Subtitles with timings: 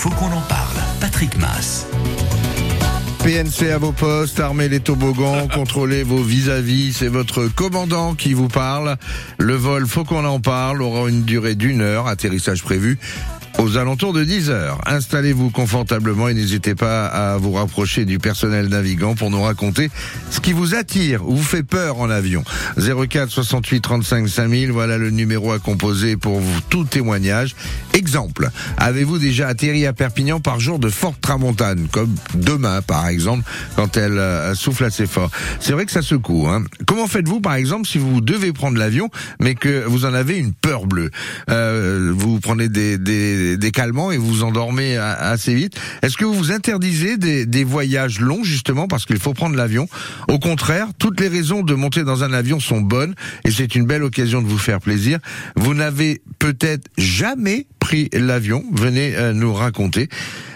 [0.00, 0.78] faut qu'on en parle.
[0.98, 1.86] Patrick Mass.
[3.22, 8.48] PNC à vos postes, armez les toboggans, contrôlez vos vis-à-vis, c'est votre commandant qui vous
[8.48, 8.96] parle.
[9.36, 12.98] Le vol, faut qu'on en parle, aura une durée d'une heure, atterrissage prévu
[13.58, 14.80] aux alentours de 10 heures.
[14.86, 19.90] Installez-vous confortablement et n'hésitez pas à vous rapprocher du personnel navigant pour nous raconter
[20.30, 22.42] ce qui vous attire ou vous fait peur en avion.
[22.78, 27.54] 04 68 35 5000, voilà le numéro à composer pour tout témoignage.
[27.94, 33.44] Exemple, avez-vous déjà atterri à Perpignan par jour de forte tramontane, comme demain par exemple,
[33.76, 35.30] quand elle euh, souffle assez fort?
[35.60, 36.46] C'est vrai que ça secoue.
[36.48, 39.08] Hein Comment faites-vous par exemple si vous devez prendre l'avion
[39.40, 41.10] mais que vous en avez une peur bleue?
[41.50, 45.78] Euh, Vous prenez des, des des, calmants et vous endormez assez vite.
[46.02, 49.88] Est-ce que vous vous interdisez des, des voyages longs justement parce qu'il faut prendre l'avion?
[50.28, 53.86] Au contraire, toutes les raisons de monter dans un avion sont bonnes et c'est une
[53.86, 55.18] belle occasion de vous faire plaisir.
[55.56, 58.64] Vous n'avez peut-être jamais pris l'avion.
[58.72, 60.08] Venez euh, nous raconter.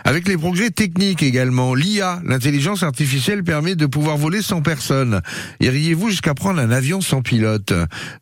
[0.06, 5.22] Avec les progrès techniques également, l'IA, l'intelligence artificielle permet de pouvoir voler sans personne.
[5.60, 7.72] Iriez-vous jusqu'à prendre un avion sans pilote?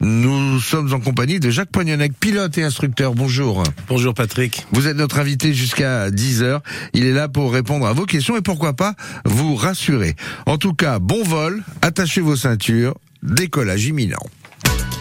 [0.01, 3.15] Nous sommes en compagnie de Jacques Poignonnec, pilote et instructeur.
[3.15, 3.65] Bonjour.
[3.89, 4.65] Bonjour Patrick.
[4.71, 6.61] Vous êtes notre invité jusqu'à 10h.
[6.95, 8.95] Il est là pour répondre à vos questions et pourquoi pas
[9.25, 10.15] vous rassurer.
[10.47, 12.95] En tout cas, bon vol, attachez vos ceintures,
[13.25, 14.25] décollage imminent.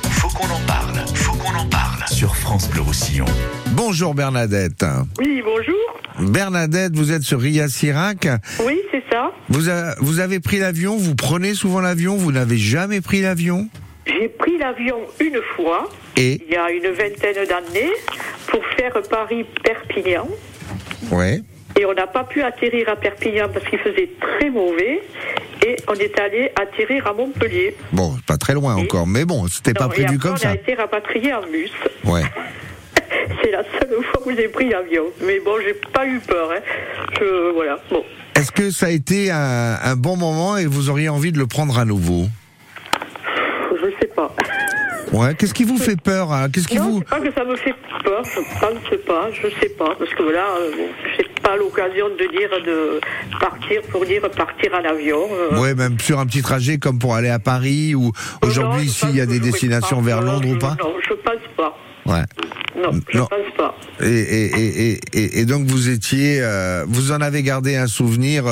[0.10, 3.26] Faut qu'on en parle, faut qu'on en parle sur France Bleu Roussillon.
[3.74, 4.84] Bonjour Bernadette.
[5.20, 6.01] Oui, bonjour.
[6.20, 8.28] Bernadette, vous êtes sur Ria Sirac.
[8.66, 9.32] Oui, c'est ça.
[9.50, 9.62] Vous,
[10.00, 13.68] vous avez pris l'avion, vous prenez souvent l'avion, vous n'avez jamais pris l'avion?
[14.08, 16.42] J'ai pris l'avion une fois, Et?
[16.48, 17.92] il y a une vingtaine d'années,
[18.48, 20.28] pour faire Paris-Perpignan.
[21.12, 21.42] Ouais.
[21.80, 25.02] Et on n'a pas pu atterrir à Perpignan parce qu'il faisait très mauvais.
[25.66, 27.76] Et on est allé atterrir à Montpellier.
[27.94, 30.50] Bon, pas très loin Et- encore, mais bon, c'était pas prévu comme on ça.
[30.50, 31.72] a été rapatrié en bus.
[32.04, 32.24] Ouais.
[33.44, 35.04] C'est la seule fois où j'ai pris l'avion.
[35.22, 36.52] Mais bon, j'ai pas eu peur.
[36.52, 36.62] Hein.
[37.20, 37.78] Je, voilà.
[37.90, 38.04] Bon.
[38.36, 41.48] Est-ce que ça a été un, un bon moment et vous auriez envie de le
[41.48, 42.26] prendre à nouveau?
[43.72, 44.34] Je sais pas.
[45.12, 45.36] Ouais.
[45.36, 46.50] Qu'est-ce qui vous fait peur hein?
[46.50, 49.70] Qu'est-ce qui Non, vous pas que ça me fait peur, je pense pas, je sais
[49.70, 50.72] pas, parce que là, euh,
[51.18, 53.02] j'ai pas l'occasion de dire de
[53.40, 55.20] partir pour dire partir en avion.
[55.34, 55.60] euh.
[55.60, 58.86] Ouais, même sur un petit trajet comme pour aller à Paris ou aujourd'hui Non, je
[58.86, 60.22] ici il y a des destinations vers.
[60.22, 61.76] Londres Non, ou pas Non, je pense pas.
[62.06, 62.24] Ouais.
[62.82, 63.28] Non, je Non.
[63.28, 63.76] pense pas.
[64.02, 68.46] Et, et, et, et, et donc vous étiez, euh, vous en avez gardé un souvenir,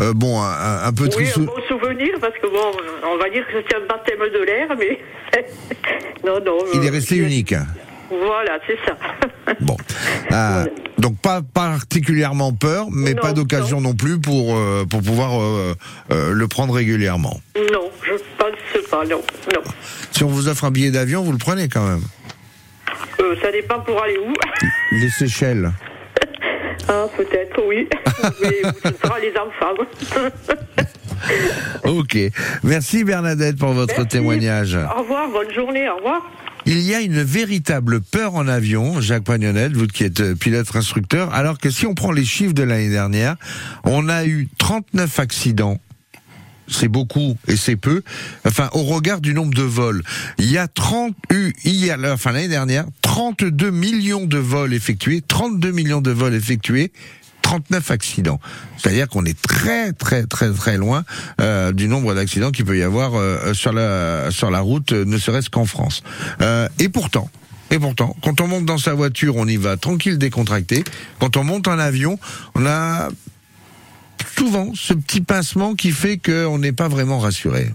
[0.00, 1.38] euh, bon, un, un peu Oui, triste.
[1.38, 2.78] un bon souvenir, parce que bon,
[3.12, 4.98] on va dire que c'est un baptême de l'air, mais.
[6.26, 6.58] non, non.
[6.74, 7.54] Il est euh, resté unique.
[8.10, 8.96] Voilà, c'est ça.
[9.60, 9.76] Bon,
[10.32, 10.64] Euh,
[10.98, 13.94] donc pas particulièrement peur, mais Non, pas d'occasion non.
[13.94, 15.74] plus pour euh, pour pouvoir euh,
[16.12, 17.40] euh, le prendre régulièrement.
[17.72, 19.22] non, je pense pas, non,
[19.54, 19.60] non.
[20.10, 22.02] Si on vous offre un billet d'avion, vous le prenez quand même.
[23.20, 24.32] Euh, ça dépend pour aller où.
[24.92, 25.70] Les Seychelles.
[26.88, 27.88] ah, peut-être, oui.
[28.42, 29.74] mais ce sera les enfants.
[31.84, 32.18] Ok.
[32.62, 34.08] Merci Bernadette pour votre Merci.
[34.08, 34.76] témoignage.
[34.76, 36.22] Au revoir, bonne journée, au revoir.
[36.68, 40.66] Il y a une véritable peur en avion, Jacques Pagnonnette, vous qui êtes euh, pilote
[40.74, 43.36] instructeur, alors que si on prend les chiffres de l'année dernière,
[43.84, 45.78] on a eu 39 accidents.
[46.68, 48.02] C'est beaucoup et c'est peu.
[48.44, 50.02] Enfin, au regard du nombre de vols,
[50.38, 55.70] il y a 30 eu hier, enfin l'année dernière, 32 millions de vols effectués, 32
[55.70, 56.92] millions de vols effectués.
[57.42, 58.40] 39 accidents.
[58.76, 61.04] C'est-à-dire qu'on est très très très très loin
[61.40, 65.04] euh, du nombre d'accidents qu'il peut y avoir euh, sur la sur la route, euh,
[65.04, 66.02] ne serait-ce qu'en France.
[66.40, 67.30] Euh, et pourtant,
[67.70, 70.82] et pourtant, quand on monte dans sa voiture, on y va tranquille, décontracté.
[71.20, 72.18] Quand on monte en avion,
[72.54, 73.08] on a
[74.36, 77.72] souvent ce petit pincement qui fait qu'on n'est pas vraiment rassuré.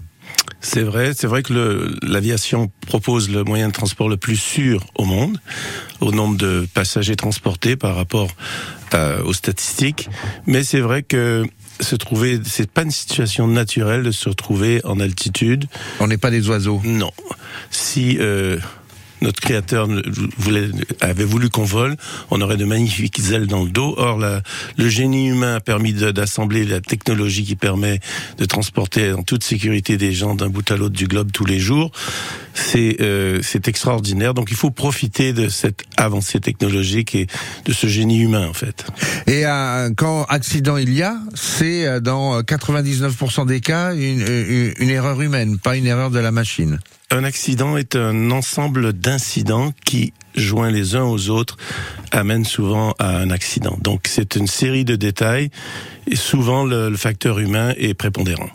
[0.60, 5.04] C'est vrai, c'est vrai que l'aviation propose le moyen de transport le plus sûr au
[5.04, 5.38] monde,
[6.00, 8.28] au nombre de passagers transportés par rapport
[8.94, 10.08] euh, aux statistiques.
[10.46, 11.44] Mais c'est vrai que
[11.80, 15.66] se trouver, c'est pas une situation naturelle de se retrouver en altitude.
[15.98, 16.80] On n'est pas des oiseaux.
[16.84, 17.10] Non.
[17.70, 18.58] Si euh,
[19.22, 19.88] notre créateur
[20.36, 20.68] voulait,
[21.00, 21.96] avait voulu qu'on vole,
[22.30, 23.94] on aurait de magnifiques ailes dans le dos.
[23.96, 28.00] Or, le génie humain a permis d'assembler la technologie qui permet
[28.38, 31.58] de transporter en toute sécurité des gens d'un bout à l'autre du globe tous les
[31.58, 31.90] jours.
[32.54, 34.34] C'est euh, extraordinaire.
[34.34, 37.26] Donc, il faut profiter de cette avancée technologique et
[37.64, 38.84] de ce génie humain, en fait.
[39.26, 45.20] Et euh, quand accident il y a, c'est euh, dans 99% des cas une erreur
[45.20, 46.78] humaine, pas une erreur de la machine.
[47.12, 51.58] Un accident est un ensemble d'incidents qui, joints les uns aux autres,
[52.10, 53.76] amènent souvent à un accident.
[53.82, 55.50] Donc c'est une série de détails
[56.10, 58.48] et souvent le, le facteur humain est prépondérant.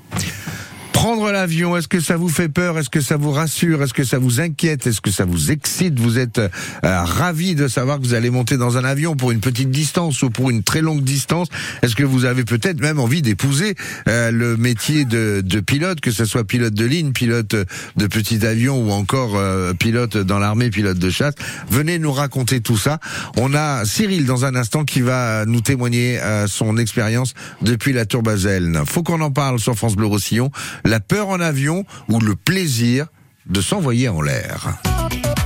[0.98, 4.04] Prendre l'avion, est-ce que ça vous fait peur Est-ce que ça vous rassure Est-ce que
[4.04, 6.50] ça vous inquiète Est-ce que ça vous excite Vous êtes euh,
[6.84, 10.32] ravi de savoir que vous allez monter dans un avion pour une petite distance ou
[10.32, 11.50] pour une très longue distance?
[11.84, 13.76] Est-ce que vous avez peut-être même envie d'épouser
[14.10, 17.56] euh, le métier de, de, pilote, que ce soit pilote de ligne, pilote
[17.96, 21.36] de petit avion ou encore euh, pilote dans l'armée, pilote de chasse?
[21.70, 22.98] Venez nous raconter tout ça.
[23.36, 28.24] On a Cyril dans un instant qui va nous témoigner son expérience depuis la Tour
[28.24, 28.82] Basel.
[28.88, 30.50] Faut qu'on en parle sur France Bleu Roussillon.
[30.88, 33.08] La peur en avion ou le plaisir
[33.46, 34.78] de s'envoyer en l'air.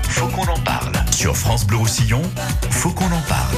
[0.03, 0.93] Faut qu'on en parle.
[1.09, 2.21] Sur France Bleu Roussillon,
[2.69, 3.57] faut qu'on en parle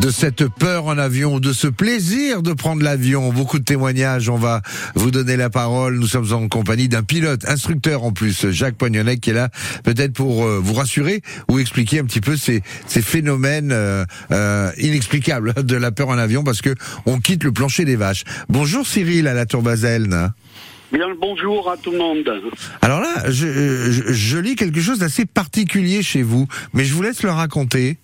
[0.00, 3.30] de cette peur en avion, de ce plaisir de prendre l'avion.
[3.30, 4.30] Beaucoup de témoignages.
[4.30, 4.62] On va
[4.94, 5.98] vous donner la parole.
[5.98, 9.50] Nous sommes en compagnie d'un pilote, instructeur en plus, Jacques Poignonnet, qui est là
[9.84, 11.20] peut-être pour euh, vous rassurer
[11.50, 16.16] ou expliquer un petit peu ces, ces phénomènes euh, euh, inexplicables de la peur en
[16.16, 16.74] avion parce que
[17.04, 18.24] on quitte le plancher des vaches.
[18.48, 20.32] Bonjour Cyril à la Tour Baselne.
[20.92, 22.42] Bien le bonjour à tout le monde.
[22.80, 27.02] Alors là, je, je, je lis quelque chose d'assez particulier chez vous, mais je vous
[27.02, 27.98] laisse le raconter.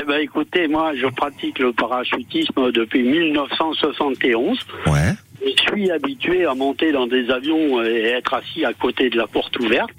[0.00, 4.58] Eh ben, écoutez, moi, je pratique le parachutisme depuis 1971.
[4.86, 4.92] Ouais.
[5.44, 9.26] Je suis habitué à monter dans des avions et être assis à côté de la
[9.26, 9.96] porte ouverte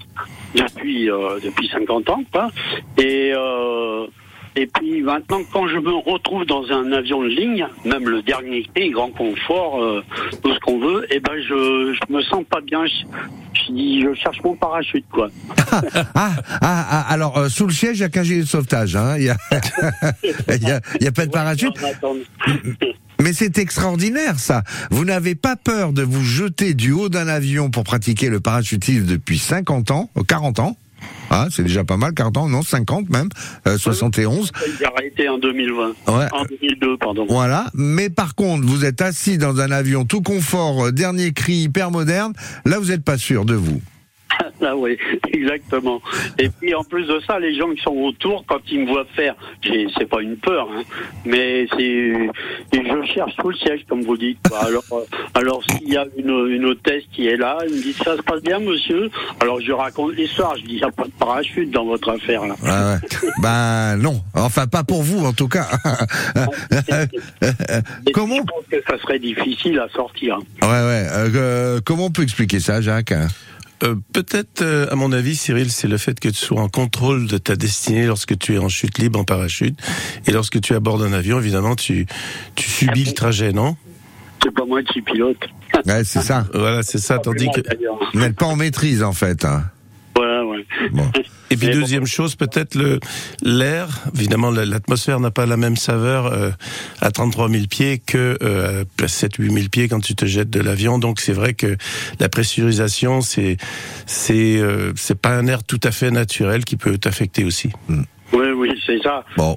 [0.54, 2.50] depuis euh, depuis 50 ans, quoi.
[2.96, 4.06] Et euh,
[4.56, 8.64] et puis maintenant, quand je me retrouve dans un avion de ligne, même le dernier
[8.90, 10.02] grand confort, euh,
[10.42, 12.84] tout ce qu'on veut, et eh ben je, je me sens pas bien.
[12.86, 13.04] Je,
[13.54, 15.28] je, je cherche mon parachute, quoi.
[15.72, 15.82] ah,
[16.14, 18.94] ah, ah, alors euh, sous le siège, il y a qu'un gilet de sauvetage.
[18.94, 19.16] Hein.
[19.18, 21.74] Il y a, a, il y a pas de parachute.
[23.20, 24.62] Mais c'est extraordinaire ça.
[24.90, 29.06] Vous n'avez pas peur de vous jeter du haut d'un avion pour pratiquer le parachutisme
[29.06, 30.76] depuis 50 ans, 40 ans?
[31.30, 33.28] Ah, c'est déjà pas mal, 40 ans, non, 50 même,
[33.76, 34.50] 71.
[34.54, 35.92] Euh, Il a arrêté en 2020.
[36.06, 37.26] En 2002, pardon.
[37.28, 37.66] Voilà.
[37.74, 41.90] Mais par contre, vous êtes assis dans un avion tout confort, euh, dernier cri, hyper
[41.90, 42.32] moderne.
[42.64, 43.80] Là, vous n'êtes pas sûr de vous.
[44.66, 44.96] Ah oui,
[45.32, 46.00] exactement.
[46.38, 49.06] Et puis en plus de ça, les gens qui sont autour, quand ils me voient
[49.14, 50.82] faire, c'est pas une peur, hein,
[51.24, 52.12] mais c'est,
[52.72, 54.38] je cherche tout le siège, comme vous dites.
[54.60, 57.92] Alors, euh, alors s'il y a une, une hôtesse qui est là, elle me dit
[57.92, 59.10] ça se passe bien, monsieur.
[59.40, 62.46] Alors je raconte l'histoire, je dis il n'y a pas de parachute dans votre affaire
[62.46, 62.54] là.
[62.64, 63.30] Ah ouais.
[63.42, 65.66] ben non, enfin pas pour vous en tout cas.
[68.14, 70.38] comment Je pense que ça serait difficile à sortir.
[70.62, 71.06] Ouais ouais.
[71.10, 73.12] Euh, comment on peut expliquer ça, Jacques
[73.84, 77.26] euh, peut-être, euh, à mon avis, Cyril, c'est le fait que tu sois en contrôle
[77.26, 79.78] de ta destinée lorsque tu es en chute libre en parachute.
[80.26, 82.06] Et lorsque tu abordes un avion, évidemment, tu,
[82.54, 83.76] tu subis le trajet, non?
[84.42, 85.36] C'est pas moi qui pilote.
[85.86, 86.46] Ouais, c'est ça.
[86.52, 87.18] Voilà, c'est ça.
[87.18, 87.60] Tandis que.
[88.12, 89.44] Vous n'êtes pas en maîtrise, en fait.
[89.44, 89.64] Hein.
[91.50, 92.98] Et puis deuxième chose, peut-être le
[93.42, 93.88] l'air.
[94.14, 96.50] Évidemment, l'atmosphère n'a pas la même saveur euh,
[97.00, 100.50] à 33 000 pieds que euh, à 7 8 000 pieds quand tu te jettes
[100.50, 100.98] de l'avion.
[100.98, 101.76] Donc c'est vrai que
[102.18, 103.56] la pressurisation, c'est
[104.06, 107.70] c'est euh, c'est pas un air tout à fait naturel qui peut t'affecter aussi.
[107.88, 108.02] Hmm.
[108.32, 109.24] Oui, oui, c'est ça.
[109.36, 109.56] Bon.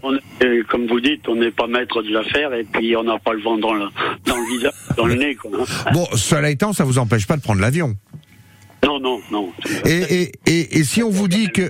[0.70, 3.42] comme vous dites, on n'est pas maître de l'affaire et puis on n'a pas le
[3.42, 3.86] vent dans le,
[4.26, 5.34] dans le visage, dans le nez.
[5.34, 5.50] Quoi.
[5.94, 7.96] Bon, cela étant, ça vous empêche pas de prendre l'avion.
[8.88, 9.52] Non, non, non.
[9.84, 11.70] Et, et, et, si on vous dit que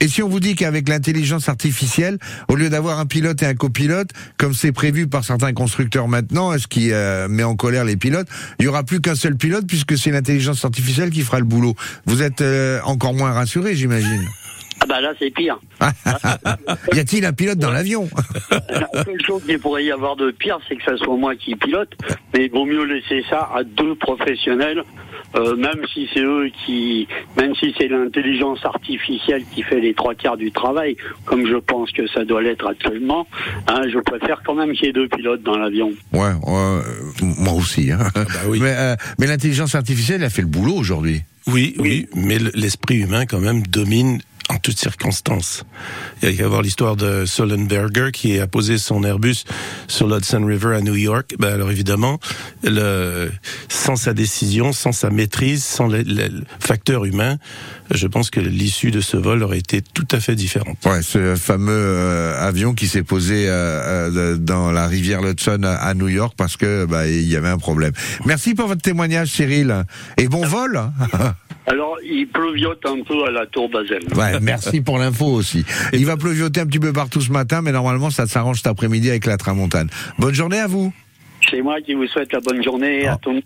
[0.00, 3.54] et si on vous dit qu'avec l'intelligence artificielle, au lieu d'avoir un pilote et un
[3.54, 7.96] copilote, comme c'est prévu par certains constructeurs maintenant, ce qui euh, met en colère les
[7.96, 8.28] pilotes,
[8.60, 11.74] il y aura plus qu'un seul pilote puisque c'est l'intelligence artificielle qui fera le boulot.
[12.06, 14.28] Vous êtes euh, encore moins rassuré, j'imagine.
[14.80, 15.58] Ah bah là c'est pire.
[16.92, 18.08] y a-t-il un pilote dans l'avion?
[18.50, 21.56] La seule chose qu'il pourrait y avoir de pire, c'est que ce soit moi qui
[21.56, 21.90] pilote,
[22.32, 24.82] mais il vaut mieux laisser ça à deux professionnels
[25.36, 30.14] euh, même si c'est eux qui, même si c'est l'intelligence artificielle qui fait les trois
[30.14, 33.26] quarts du travail, comme je pense que ça doit l'être actuellement,
[33.68, 35.92] hein, je préfère quand même qu'il y ait deux pilotes dans l'avion.
[36.12, 36.32] Ouais,
[37.22, 37.90] moi aussi.
[37.90, 37.98] Hein.
[38.14, 38.60] Ah bah oui.
[38.60, 41.22] Mais, euh, mais l'intelligence artificielle a fait le boulot aujourd'hui.
[41.48, 44.20] Oui, oui, mais l'esprit humain quand même domine
[44.52, 45.64] en toutes circonstances.
[46.22, 49.44] Il y a qu'à voir l'histoire de Sullenberger qui a posé son Airbus
[49.88, 51.34] sur l'Hudson River à New York.
[51.38, 52.20] Ben alors évidemment,
[52.62, 53.30] le,
[53.68, 56.04] sans sa décision, sans sa maîtrise, sans le,
[56.60, 57.38] facteur humain,
[57.90, 60.78] je pense que l'issue de ce vol aurait été tout à fait différente.
[60.84, 65.94] Ouais, ce fameux euh, avion qui s'est posé euh, euh, dans la rivière Hudson à,
[65.94, 67.92] New York parce que bah, il y avait un problème.
[68.26, 69.84] Merci pour votre témoignage, Cyril,
[70.16, 70.80] et bon vol.
[71.66, 74.02] Alors, il pleuviote un peu à la tour Basel.
[74.16, 75.64] Ouais, merci pour l'info aussi.
[75.92, 79.08] Il va pleuvioter un petit peu partout ce matin, mais normalement, ça s'arrange cet après-midi
[79.10, 79.88] avec la tramontane.
[80.18, 80.92] Bonne journée à vous.
[81.50, 83.40] C'est moi qui vous souhaite la bonne journée à tout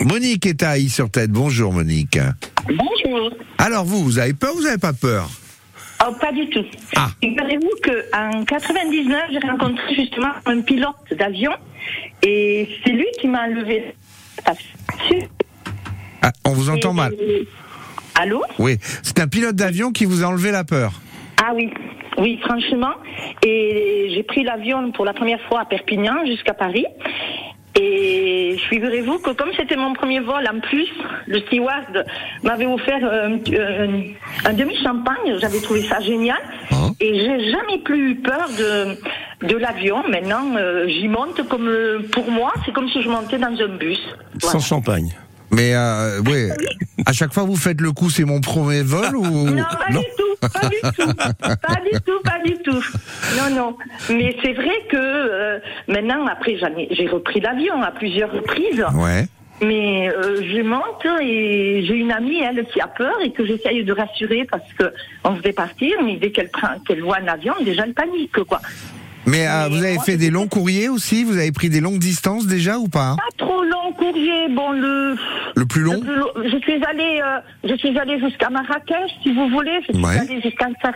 [0.00, 1.30] Monique est à sur tête.
[1.30, 2.18] Bonjour, Monique.
[2.66, 3.30] Bonjour.
[3.58, 5.28] Alors, vous, vous avez peur ou vous n'avez pas peur?
[6.02, 6.64] Oh, pas du tout.
[6.96, 7.10] Ah.
[7.22, 11.52] Savez-vous qu'en 99, j'ai rencontré justement un pilote d'avion
[12.22, 13.94] et c'est lui qui m'a enlevé
[16.22, 17.12] Ah, on vous entend mal.
[18.20, 20.92] Allô Oui, c'est un pilote d'avion qui vous a enlevé la peur.
[21.42, 21.72] Ah oui,
[22.18, 22.92] oui, franchement.
[23.42, 26.84] Et j'ai pris l'avion pour la première fois à Perpignan jusqu'à Paris.
[27.80, 30.88] Et figurez-vous que comme c'était mon premier vol, en plus,
[31.28, 32.04] le steward
[32.42, 33.00] m'avait offert
[34.44, 35.38] un demi-champagne.
[35.40, 36.36] J'avais trouvé ça génial.
[36.72, 36.88] Ah.
[37.00, 40.02] Et j'ai jamais plus eu peur de, de l'avion.
[40.10, 43.78] Maintenant, euh, j'y monte comme, euh, pour moi, c'est comme si je montais dans un
[43.78, 43.98] bus.
[44.42, 44.52] Voilà.
[44.52, 45.10] Sans champagne.
[45.50, 46.48] Mais euh, oui,
[47.06, 50.04] à chaque fois vous faites le coup, c'est mon premier vol ou Non, pas du
[50.16, 52.84] tout, pas du tout, pas du tout, pas du tout.
[53.36, 53.76] Non, non.
[54.10, 56.56] Mais c'est vrai que euh, maintenant, après,
[56.90, 58.84] j'ai repris l'avion à plusieurs reprises.
[58.94, 59.26] Ouais.
[59.62, 63.84] Mais euh, je monte et j'ai une amie, elle, qui a peur et que j'essaye
[63.84, 64.92] de rassurer parce que
[65.24, 68.60] on devait partir, mais dès qu'elle prend, qu'elle voit un avion, déjà elle panique, quoi.
[69.26, 71.24] Mais euh, vous avez fait des longs courriers aussi?
[71.24, 73.16] Vous avez pris des longues distances déjà ou pas?
[73.16, 75.14] Pas trop long courrier, bon le.
[75.56, 75.92] Le plus long?
[75.94, 79.78] le plus long- je suis allée, euh, je suis allée jusqu'à Marrakech, si vous voulez.
[79.88, 80.18] Je suis Ouais.
[80.18, 80.94] allée jusqu'à Sar-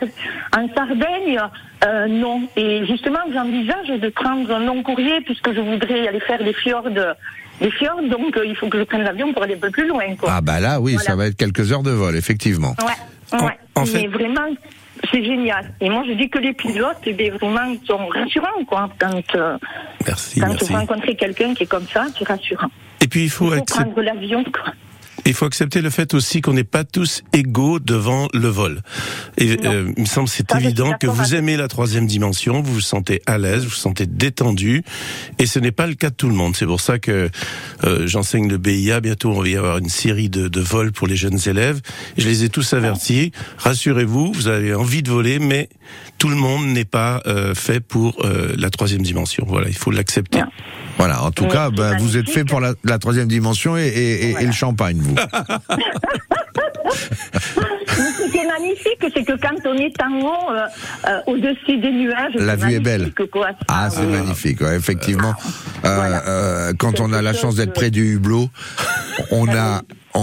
[0.57, 1.39] en Sardaigne.
[1.85, 2.49] Euh, non.
[2.57, 6.89] Et justement, j'envisage de prendre un long courrier puisque je voudrais aller faire des fjords,
[7.61, 8.01] des fjords.
[8.09, 10.31] Donc, il faut que je prenne l'avion pour aller un peu plus loin, quoi.
[10.37, 11.07] Ah bah là oui, Voilà.
[11.11, 12.75] ça va être quelques heures de vol, effectivement.
[12.81, 13.59] Ouais, ouais.
[13.75, 14.49] en Mais fait- vraiment,
[15.11, 15.73] c'est génial.
[15.81, 18.89] Et moi, je dis que les pilotes, eh bien, vraiment, ils sont rassurants, quoi.
[18.99, 19.59] Quand, euh,
[20.07, 20.73] Merci, quand merci.
[20.73, 22.69] vous rencontrez quelqu'un qui est comme ça, c'est rassurant.
[23.01, 24.73] Et puis il faut, Il faut accepter, prendre l'avion, quoi.
[25.27, 28.83] Il faut accepter le fait aussi qu'on n'est pas tous égaux devant le vol.
[29.39, 32.81] Et euh, il me semble c'est évident que vous aimez la troisième dimension, vous vous
[32.81, 34.83] sentez à l'aise, vous vous sentez détendu,
[35.39, 36.57] et ce n'est pas le cas de tout le monde.
[36.57, 37.31] C'est pour ça que
[37.85, 39.01] euh, j'enseigne le BIA.
[39.01, 41.81] Bientôt, on va y avoir une série de, de vols pour les jeunes élèves.
[42.17, 43.33] Je les ai tous avertis.
[43.59, 45.69] Rassurez-vous, vous avez envie de voler, mais
[46.19, 49.45] tout le monde n'est pas euh, fait pour euh, la troisième dimension.
[49.47, 50.43] Voilà, il faut l'accepter.
[50.97, 53.83] Voilà, en tout Mais cas, bah, vous êtes fait pour la, la troisième dimension et,
[53.87, 54.43] et- et- Voilà.
[54.43, 55.15] et le champagne, vous.
[57.87, 60.67] Ce qui est magnifique, c'est que quand on est en haut, euh,
[61.09, 63.13] euh, au-dessus des nuages, La vue est belle.
[63.33, 63.51] Quoi.
[63.69, 64.07] Ah, c'est oui.
[64.13, 65.35] magnifique, ouais, effectivement.
[65.85, 66.23] Euh, Voilà.
[66.29, 68.49] euh, quand on a la chance d'être près du hublot,
[69.31, 69.83] on a,
[70.15, 70.21] on,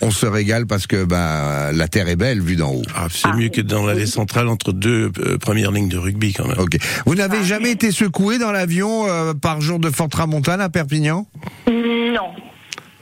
[0.00, 2.82] on- on se régale parce que bah, la terre est belle vue d'en haut.
[2.94, 6.32] Ah, c'est Ah, mieux que dans l'allée centrale entre deux euh, premières lignes de rugby
[6.32, 6.58] quand même.
[6.58, 6.76] Ok.
[7.06, 11.26] Vous n'avez jamais été secoué dans l'avion euh, par jour de forte tramontane à Perpignan?
[11.68, 12.30] Non.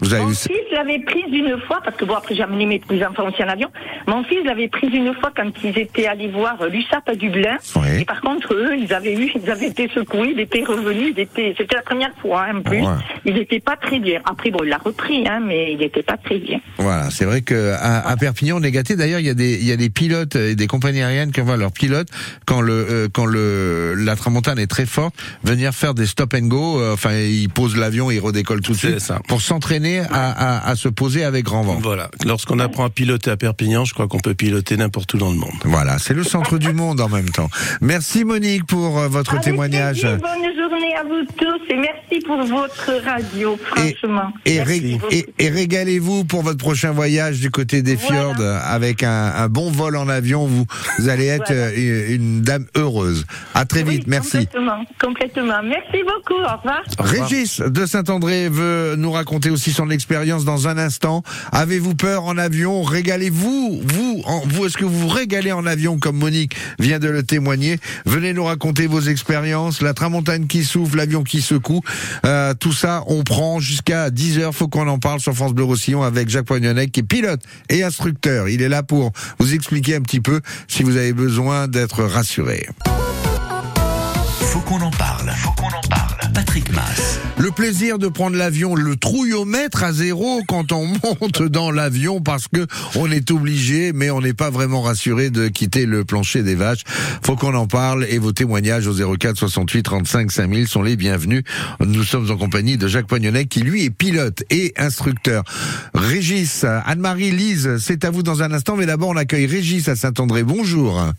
[0.03, 3.07] Vous avez Mon fils l'avait prise une fois, parce que bon, après j'ai amené mes
[3.07, 3.69] enfants aussi en avion.
[4.07, 7.57] Mon fils l'avait prise une fois quand ils étaient allés voir l'USAP à Dublin.
[7.77, 8.01] Oui.
[8.01, 11.21] Et par contre, eux, ils avaient eu, ils avaient été secoués, ils étaient revenus, ils
[11.21, 12.81] étaient, c'était la première fois, hein, en plus.
[12.83, 12.89] Ouais.
[13.25, 14.21] Ils n'étaient pas très bien.
[14.25, 16.61] Après, bon, il l'a repris, hein, mais il n'était pas très bien.
[16.79, 18.97] Voilà, c'est vrai que à, à Perpignan on est gâté.
[18.97, 21.41] D'ailleurs, il y a des il y a des pilotes et des compagnies aériennes qui
[21.41, 22.09] envoient leurs pilotes
[22.47, 26.47] quand le euh, quand le la tramontane est très forte venir faire des stop and
[26.49, 26.81] go.
[26.81, 29.21] euh, Enfin, ils posent l'avion, ils redécollent tout de C'est suite ça.
[29.29, 30.31] pour s'entraîner à,
[30.67, 31.79] à, à se poser avec grand vent.
[31.83, 32.11] Voilà.
[32.25, 35.37] Lorsqu'on apprend à piloter à Perpignan, je crois qu'on peut piloter n'importe où dans le
[35.37, 35.53] monde.
[35.65, 37.49] Voilà, c'est le centre du monde en même temps.
[37.81, 40.01] Merci Monique pour euh, votre Avec témoignage.
[40.01, 44.33] plaisir, bonne journée à vous tous et merci pour votre radio, franchement.
[44.47, 45.07] Et, Merci ré- beaucoup.
[45.13, 48.35] et, et régalez-vous pour votre prochain voyage du côté des Voilà.
[48.35, 50.47] fjords avec un, un bon vol en avion.
[50.47, 50.65] Vous,
[50.99, 51.63] vous allez être Voilà.
[51.73, 53.25] euh, une, une dame heureuse.
[53.55, 54.47] À très Oui, vite, merci.
[54.47, 55.63] Complètement, complètement.
[55.65, 56.83] Merci beaucoup, au revoir.
[56.99, 61.23] Régis de Saint-André veut nous raconter aussi son expérience dans un instant.
[61.53, 62.83] Avez-vous peur en avion?
[62.83, 67.23] Régalez-vous, vous, vous est-ce que vous vous régalez en avion comme Monique vient de le
[67.23, 67.79] témoigner?
[68.07, 71.81] Venez nous raconter vos expériences, la tramontagne qui souffle, l'avion qui secoue,
[72.25, 74.55] Euh, tout ça, on prend jusqu'à 10 heures.
[74.55, 77.83] Faut qu'on en parle sur France Bleu Roussillon avec Jacques Poignonnet qui est pilote et
[77.83, 78.49] instructeur.
[78.49, 82.69] Il est là pour vous expliquer un petit peu si vous avez besoin d'être rassuré.
[84.41, 85.31] Faut qu'on en parle.
[85.31, 86.02] Faut qu'on en parle.
[86.35, 87.21] Patrick Mass.
[87.39, 90.87] Le plaisir de prendre l'avion, le trouillomètre à zéro quand on
[91.21, 95.49] monte dans l'avion parce que on est obligé, mais on n'est pas vraiment rassuré de
[95.49, 96.83] quitter le plancher des vaches.
[97.23, 101.43] Faut qu'on en parle et vos témoignages au 04 68 35 5000 sont les bienvenus.
[101.81, 105.45] Nous sommes en compagnie de Jacques Poignonnet qui lui est pilote et instructeur.
[105.95, 109.97] Régis, Anne-Marie, Lise, c'est à vous dans un instant, mais d'abord on accueille Régis à
[109.97, 110.43] Saint-André.
[110.43, 111.13] Bonjour.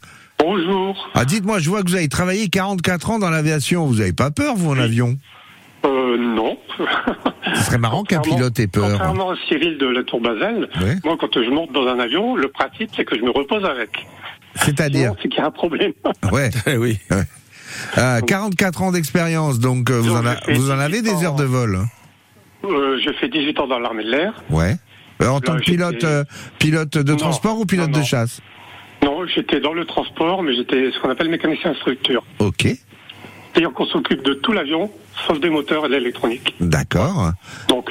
[0.48, 1.10] Bonjour.
[1.16, 3.86] Ah, dites-moi, je vois que vous avez travaillé 44 ans dans l'aviation.
[3.86, 5.16] Vous avez pas peur, vous, en avion?
[5.86, 6.58] Euh, non.
[7.56, 8.90] Ce serait marrant qu'un pilote ait peur.
[8.90, 10.98] Contrairement à Cyril de la Tour Basel, Ouais.
[11.06, 14.06] moi, quand je monte dans un avion, le principe, c'est que je me repose avec.
[14.56, 15.94] C'est-à-dire c'est qu'il y a un problème.
[16.32, 16.50] Ouais.
[16.68, 16.98] Eh oui.
[17.98, 21.16] Euh, 44 ans d'expérience, donc euh, vous, en, a- j'ai fait vous en avez 18
[21.20, 21.78] des heures de vol.
[21.78, 21.86] hein?
[22.66, 24.44] Euh, j'ai fait 18 ans dans l'armée de l'air.
[24.50, 24.76] Ouais.
[25.22, 26.24] Euh, en tant que pilote, euh,
[26.60, 28.42] pilote de Non, transport ou pilote non, de chasse?
[29.04, 32.24] Non, j'étais dans le transport, mais j'étais ce qu'on appelle mécanicien instructeur.
[32.40, 34.90] Ok, C'est-à-dire qu'on s'occupe de tout l'avion,
[35.28, 36.56] sauf des moteurs et de l'électronique.
[36.60, 37.32] d'accord.
[37.68, 37.90] Donc,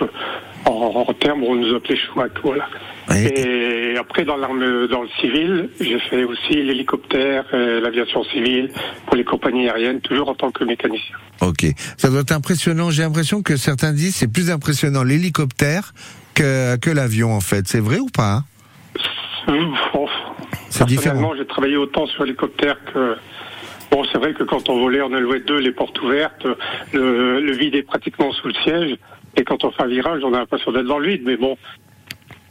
[0.65, 2.69] En, en termes, on nous appelait schwack, voilà.
[3.17, 8.71] Et après, dans l'arme, dans le civil, j'ai fait aussi l'hélicoptère, l'aviation civile
[9.07, 11.17] pour les compagnies aériennes, toujours en tant que mécanicien.
[11.41, 11.67] Ok,
[11.97, 12.91] ça doit être impressionnant.
[12.91, 15.93] J'ai l'impression que certains disent c'est plus impressionnant l'hélicoptère
[16.35, 17.67] que, que l'avion en fait.
[17.67, 18.45] C'est vrai ou pas?
[19.49, 20.07] Bon,
[20.71, 21.35] C'est différent.
[21.37, 23.17] J'ai travaillé autant sur l'hélicoptère que.
[23.91, 26.47] Bon, c'est vrai que quand on volait en alouette 2, les portes ouvertes,
[26.93, 28.97] le, le vide est pratiquement sous le siège.
[29.37, 31.23] Et quand on fait un virage, on a l'impression d'être dans le vide.
[31.27, 31.59] Mais bon,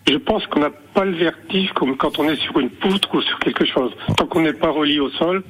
[0.08, 3.22] je pense qu'on n'a pas le vertige comme quand on est sur une poutre ou
[3.22, 3.92] sur quelque chose.
[4.18, 5.44] Tant qu'on n'est pas relié au sol,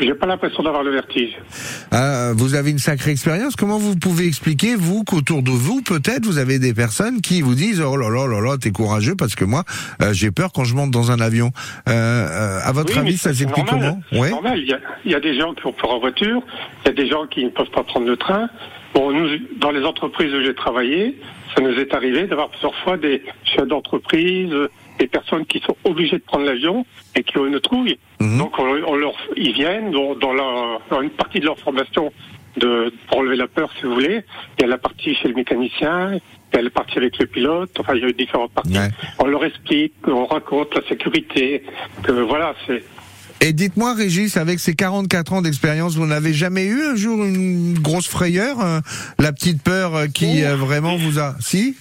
[0.00, 1.36] j'ai pas l'impression d'avoir le vertige.
[1.90, 3.56] Ah, Vous avez une sacrée expérience.
[3.56, 7.54] Comment vous pouvez expliquer, vous, qu'autour de vous, peut-être, vous avez des personnes qui vous
[7.54, 9.64] disent Oh là là là là, t'es courageux parce que moi,
[10.02, 11.50] euh, j'ai peur quand je monte dans un avion.
[11.88, 14.30] Euh, euh, à votre Oui, avis, ça s'explique comment Ouais.
[14.30, 14.58] normal.
[14.58, 16.42] Il y, a, il y a des gens qui ont peur en voiture,
[16.84, 18.48] il y a des gens qui ne peuvent pas prendre le train.
[18.94, 19.28] Bon, nous,
[19.60, 21.16] dans les entreprises où j'ai travaillé,
[21.54, 24.50] ça nous est arrivé d'avoir plusieurs fois des chefs d'entreprise,
[25.00, 26.84] des personnes qui sont obligées de prendre l'avion
[27.16, 27.98] et qui ont une trouille.
[28.20, 28.38] Mhm.
[28.38, 30.34] Donc, on, on leur, ils viennent dans, dans,
[30.90, 32.12] dans une partie de leur formation
[32.58, 34.20] de, pour enlever la peur, si vous voulez.
[34.58, 36.12] Il y a la partie chez le mécanicien,
[36.52, 37.70] il y a la partie avec le pilote.
[37.78, 38.76] Enfin, il y a différentes parties.
[38.76, 38.88] Ouais.
[39.18, 41.62] On leur explique, on raconte la sécurité,
[42.02, 42.82] que voilà, c'est
[43.40, 47.78] Et dites-moi, Régis, avec ces 44 ans d'expérience, vous n'avez jamais eu un jour une
[47.78, 48.80] grosse frayeur, euh,
[49.18, 51.36] la petite peur euh, qui euh, vraiment vous a...
[51.40, 51.74] Si?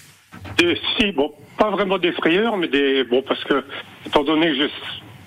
[0.58, 3.64] Des- si, bon, pas vraiment des frayeurs, mais des bon parce que
[4.08, 4.48] étant donné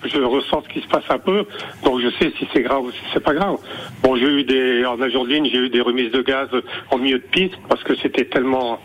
[0.01, 1.45] que je, ressens ce qui se passe un peu,
[1.85, 3.55] donc je sais si c'est grave ou si c'est pas grave.
[4.01, 6.49] Bon, j'ai eu des en avion de ligne, j'ai eu des remises de gaz
[6.91, 8.79] en milieu de piste parce que c'était tellement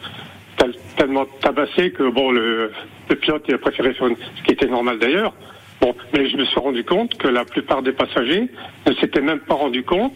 [0.59, 2.71] tel- tellement tabassé que bon le,
[3.09, 5.33] le pilote il a préféré faire une- ce qui était normal d'ailleurs.
[5.81, 8.49] Bon, mais je me suis rendu compte que la plupart des passagers
[8.87, 10.13] ne s'étaient même pas rendu compte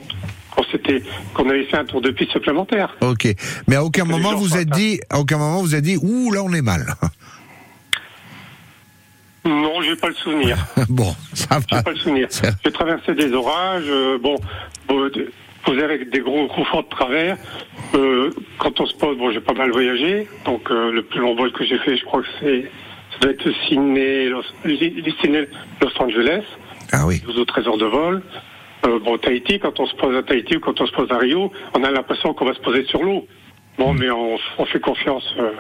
[0.54, 1.02] qu'on s'était
[1.34, 2.94] qu'on avait fait un tour de piste supplémentaire.
[3.00, 3.26] Ok.
[3.68, 6.42] Mais à aucun moment vous êtes dit, à aucun moment vous êtes dit, ouh là
[6.42, 6.94] on est mal.
[9.44, 10.56] Non, j'ai pas le souvenir.
[10.88, 11.82] bon, ça J'ai va.
[11.82, 12.28] pas le souvenir.
[12.64, 14.36] J'ai traversé des orages, euh, bon,
[14.88, 17.36] vous avez avec des gros vents de travers.
[17.94, 21.34] Euh, quand on se pose, bon, j'ai pas mal voyagé, donc euh, le plus long
[21.34, 22.62] vol que j'ai fait, je crois que c'est,
[23.12, 26.44] ça doit être Sydney, Los, Los Angeles,
[26.92, 27.20] Ah oui.
[27.24, 28.22] 12 ou 13 heures de vol.
[28.86, 31.18] Euh, bon, Tahiti, quand on se pose à Tahiti ou quand on se pose à
[31.18, 33.26] Rio, on a l'impression qu'on va se poser sur l'eau.
[33.78, 35.50] Bon, mais on, on fait confiance, euh,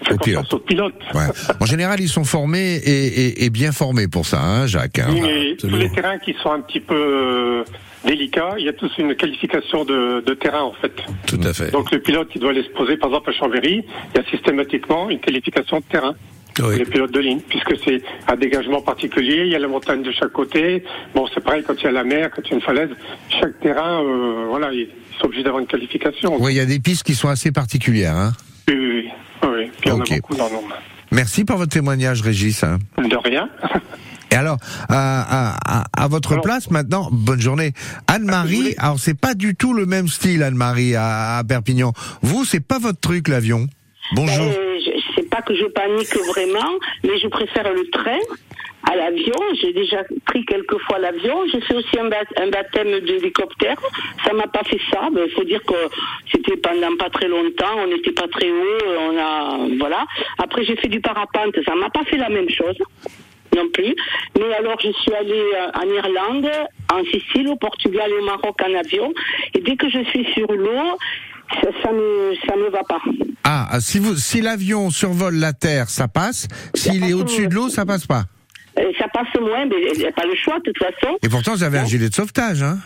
[0.00, 0.52] on fait Au confiance pilote.
[0.54, 0.94] au pilote.
[1.14, 1.54] Ouais.
[1.60, 4.98] En général, ils sont formés et, et- et bien formés pour ça, hein, Jacques.
[4.98, 5.08] hein.
[5.10, 7.64] Oui, mais tous les terrains qui sont un petit peu euh,
[8.04, 10.92] délicats, il y a tous une qualification de, de terrain en fait.
[11.26, 11.70] Tout à fait.
[11.70, 14.28] Donc le pilote, il doit aller se poser, par exemple à Chambéry, il y a
[14.30, 16.14] systématiquement une qualification de terrain.
[16.58, 16.78] Oui.
[16.78, 20.10] Les pilotes de ligne, puisque c'est un dégagement particulier, il y a la montagne de
[20.12, 20.82] chaque côté.
[21.14, 22.90] Bon, c'est pareil quand il y a la mer, quand il y a une falaise.
[23.40, 26.36] Chaque terrain, euh, voilà, ils sont obligés d'avoir une qualification.
[26.40, 28.16] Oui, il y a des pistes qui sont assez particulières.
[28.16, 28.32] Hein.
[28.68, 29.48] Oui, oui, oui.
[29.48, 29.70] Oui.
[29.80, 30.10] Puis Ok.
[30.10, 30.54] a beaucoup dans le.
[31.12, 32.62] Merci pour votre témoignage, Régis.
[32.62, 32.78] hein.
[32.98, 33.48] De rien.
[34.32, 34.58] Et alors,
[34.88, 37.72] à, à- à- à votre Alors- place maintenant, bonne journée.
[38.06, 41.92] Anne-Marie, alors c'est pas du tout le même style, Anne-Marie, à, à Perpignan.
[42.22, 43.66] Vous, c'est pas votre truc, l'avion.
[44.14, 44.46] Bonjour.
[44.46, 44.76] Euh,
[45.54, 48.18] je panique vraiment, mais je préfère le train
[48.90, 49.36] à l'avion.
[49.60, 51.44] J'ai déjà pris quelques fois l'avion.
[51.52, 53.76] J'ai fait aussi un, ba- un baptême d'hélicoptère.
[54.24, 55.08] Ça m'a pas fait ça.
[55.12, 55.74] Il faut dire que
[56.32, 57.76] c'était pendant pas très longtemps.
[57.78, 58.78] On n'était pas très haut.
[59.10, 60.06] On a voilà.
[60.38, 61.54] Après j'ai fait du parapente.
[61.64, 62.76] Ça m'a pas fait la même chose
[63.56, 63.94] non plus.
[64.38, 66.48] Mais alors, je suis allée euh, en Irlande,
[66.92, 69.12] en Sicile, au Portugal et au Maroc en avion.
[69.54, 70.96] Et dès que je suis sur l'eau,
[71.54, 73.00] ça, ça me ça me va pas.
[73.44, 76.46] Ah, ah, si vous, si l'avion survole la Terre, ça passe.
[76.74, 78.24] S'il est au-dessus de l'eau, ça passe pas.
[78.78, 81.16] Euh, ça passe moins, mais il n'y a pas le choix de toute façon.
[81.22, 82.78] Et pourtant, vous avez un gilet de sauvetage, hein.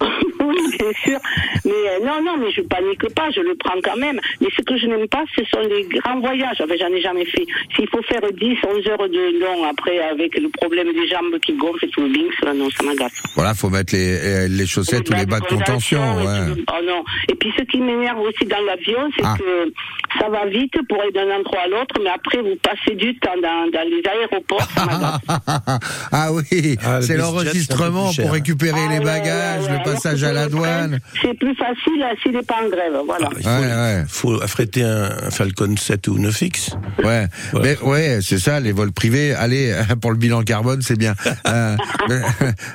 [0.48, 1.18] oui, bien sûr.
[1.64, 4.20] Mais euh, non, non, mais je panique pas, je le prends quand même.
[4.40, 6.56] Mais ce que je n'aime pas, ce sont les grands voyages.
[6.62, 7.44] Enfin, j'en ai jamais fait.
[7.74, 11.52] S'il faut faire 10, 11 heures de long après, avec le problème des jambes qui
[11.54, 13.12] gonflent et tout le binks, là, non, ça m'agace.
[13.34, 16.16] Voilà, faut mettre les, euh, les chaussettes ou les bas de contention.
[16.16, 16.62] Ouais.
[16.70, 17.02] Oh non.
[17.28, 19.36] Et puis ce qui m'énerve aussi dans l'avion, c'est Ah.
[19.38, 19.72] que
[20.20, 23.34] ça va vite pour aller d'un endroit à l'autre, mais après vous passez du temps
[23.42, 25.20] dans, dans les aéroports, ça m'agace.
[26.12, 28.30] ah oui, Ah, c'est l'enregistrement pour cher.
[28.32, 29.78] récupérer Ah les ouais, bagages, ouais, ouais.
[29.78, 30.98] le passage à la douane.
[31.22, 33.28] C'est plus facile s'il n'est pas en grève, voilà.
[33.32, 34.04] Ah, il faut, Ouais, ouais.
[34.08, 36.72] faut affréter un, un Falcon 7 ou 9X.
[37.04, 37.66] Ouais, Voilà.
[37.68, 39.34] mais ouais, c'est ça, les vols privés.
[39.34, 41.14] Allez, pour le bilan carbone, c'est bien.
[41.46, 41.76] Euh,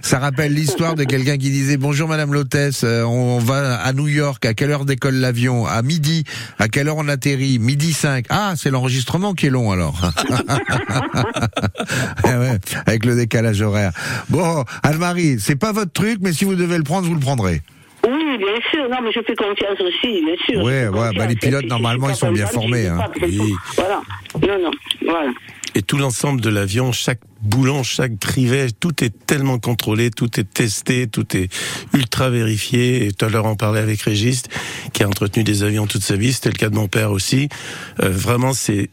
[0.02, 4.08] ça rappelle l'histoire de quelqu'un qui disait bonjour Madame l'hôtesse, euh, on va à New
[4.08, 4.45] York.
[4.45, 5.65] À quelle heure décolle l'avion?
[5.65, 6.24] À midi.
[6.60, 7.58] À quelle heure on atterrit?
[7.60, 8.26] Midi 5.
[8.30, 10.00] Ah, c'est l'enregistrement qui est long alors.
[12.26, 13.91] Eh ouais, avec le décalage horaire.
[14.30, 17.49] Bon, Anne-Marie, c'est pas votre truc, mais si vous devez le prendre, vous le prendrez.
[18.08, 18.90] Oui, bien sûr.
[18.90, 20.64] Non, mais je fais confiance aussi, bien sûr.
[20.64, 22.98] Ouais, fais ouais, bah, les pilotes, normalement, ils sont bien formés, hein.
[22.98, 23.54] pas, Oui.
[23.76, 24.02] Voilà.
[24.48, 25.32] Non, non, voilà.
[25.76, 30.44] Et tout l'ensemble de l'avion, chaque boulon, chaque crivet, tout est tellement contrôlé, tout est
[30.44, 31.50] testé, tout est
[31.94, 33.06] ultra vérifié.
[33.06, 34.44] Et tout à l'heure, on parlait avec Régis,
[34.94, 36.34] qui a entretenu des avions toute sa vie.
[36.34, 37.50] C'était le cas de mon père aussi.
[38.02, 38.90] Euh, vraiment, c'est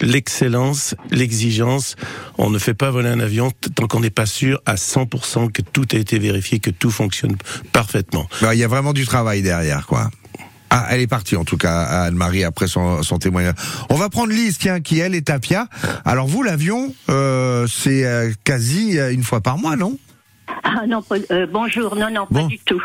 [0.00, 1.96] l'excellence, l'exigence.
[2.36, 5.62] On ne fait pas voler un avion tant qu'on n'est pas sûr à 100% que
[5.62, 7.36] tout a été vérifié, que tout fonctionne
[7.72, 8.28] parfaitement.
[8.42, 10.10] Bah, Il y a vraiment du travail derrière, quoi.
[10.70, 13.54] Ah, elle est partie en tout cas, Anne-Marie, après son, son témoignage.
[13.90, 15.66] On va prendre Lise, tiens, qui elle est à Pia.
[16.04, 19.98] Alors vous, l'avion, euh, c'est euh, quasi euh, une fois par mois, non?
[20.64, 22.42] Ah non, pas- euh, bonjour, non, non, Bon.
[22.42, 22.82] pas du tout.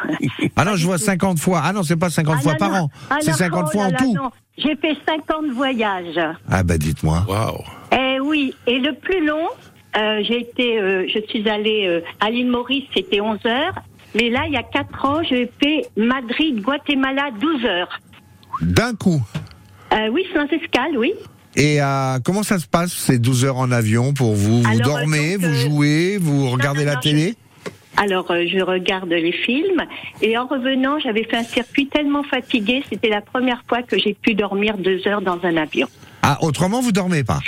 [0.56, 1.62] Ah non, je vois 50 fois.
[1.64, 2.78] Ah non, c'est pas 50 Ah fois non, par non.
[2.78, 2.90] an.
[3.10, 4.14] Ah C'est non, 50 oh fois là en là, tout.
[4.14, 4.32] non.
[4.58, 6.20] J'ai fait 50 voyages.
[6.50, 7.26] Ah bah dites-moi.
[7.28, 9.48] Waouh Eh oui, et le plus long,
[9.98, 13.74] euh, j'ai été, euh, je suis allée euh, à l'île Maurice, c'était 11 heures.
[14.16, 18.00] Mais là, il y a 4 ans, j'ai fait Madrid, Guatemala, 12 heures.
[18.62, 19.22] D'un coup.
[19.94, 21.14] Euh, oui, sans escale, oui.
[21.56, 24.62] Et euh, comment ça se passe ces 12 heures en avion pour vous?
[24.62, 27.36] Vous Alors, dormez, donc, vous euh, jouez, vous regardez non, la non, télé?
[27.98, 29.84] Alors, euh, je regarde les films.
[30.22, 32.84] Et en revenant, j'avais fait un circuit tellement fatigué.
[32.90, 35.88] C'était la première fois que j'ai pu dormir deux heures dans un avion.
[36.26, 37.40] Ah, autrement, vous dormez pas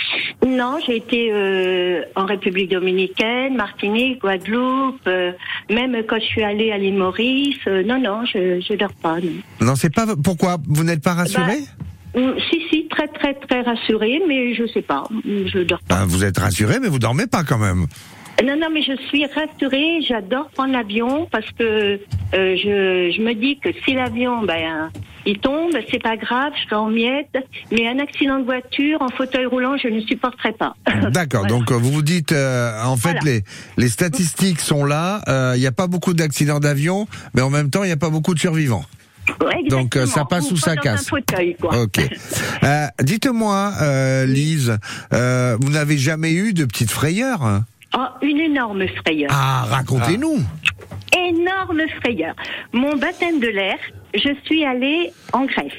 [0.45, 5.31] Non, j'ai été euh, en République dominicaine, Martinique, Guadeloupe, euh,
[5.69, 7.57] même quand je suis allée à l'île Maurice.
[7.67, 9.15] euh, non, non, je je dors pas.
[9.21, 9.31] Non.
[9.67, 10.05] Non, c'est pas.
[10.21, 11.59] Pourquoi Vous n'êtes pas rassuré
[12.15, 15.03] Hum, Si, si, très, très, très rassurée, mais je sais pas.
[15.09, 15.99] hum, Je dors pas.
[15.99, 17.87] Ben, Vous êtes rassuré, mais vous dormez pas quand même.
[18.43, 20.01] Non, non, mais je suis rassurée.
[20.01, 21.97] J'adore prendre l'avion parce que euh,
[22.33, 24.91] je, je me dis que si l'avion, ben,
[25.25, 27.35] il tombe, c'est pas grave, je serai en miettes.
[27.71, 30.75] Mais un accident de voiture en fauteuil roulant, je ne supporterai pas.
[31.11, 31.41] D'accord.
[31.41, 31.55] Voilà.
[31.57, 33.21] Donc euh, vous vous dites, euh, en fait, Voilà.
[33.25, 33.43] les
[33.77, 35.21] les statistiques sont là.
[35.27, 37.97] euh, Il n'y a pas beaucoup d'accidents d'avion, mais en même temps, il n'y a
[37.97, 38.85] pas beaucoup de survivants.
[39.41, 41.07] Ouais, Donc, euh, ça passe ou ça casse.
[41.09, 41.81] Fauteuil, quoi.
[41.81, 41.99] Ok.
[42.63, 44.77] Euh, Dites-moi, euh, Lise,
[45.11, 47.63] vous n'avez jamais eu de petites frayeurs hein?
[47.95, 49.29] Oh, une énorme frayeur.
[49.33, 50.39] Ah, racontez-nous.
[51.15, 52.35] Énorme frayeur.
[52.73, 53.77] Mon baptême de l'air,
[54.15, 55.73] je suis allée en Grèce,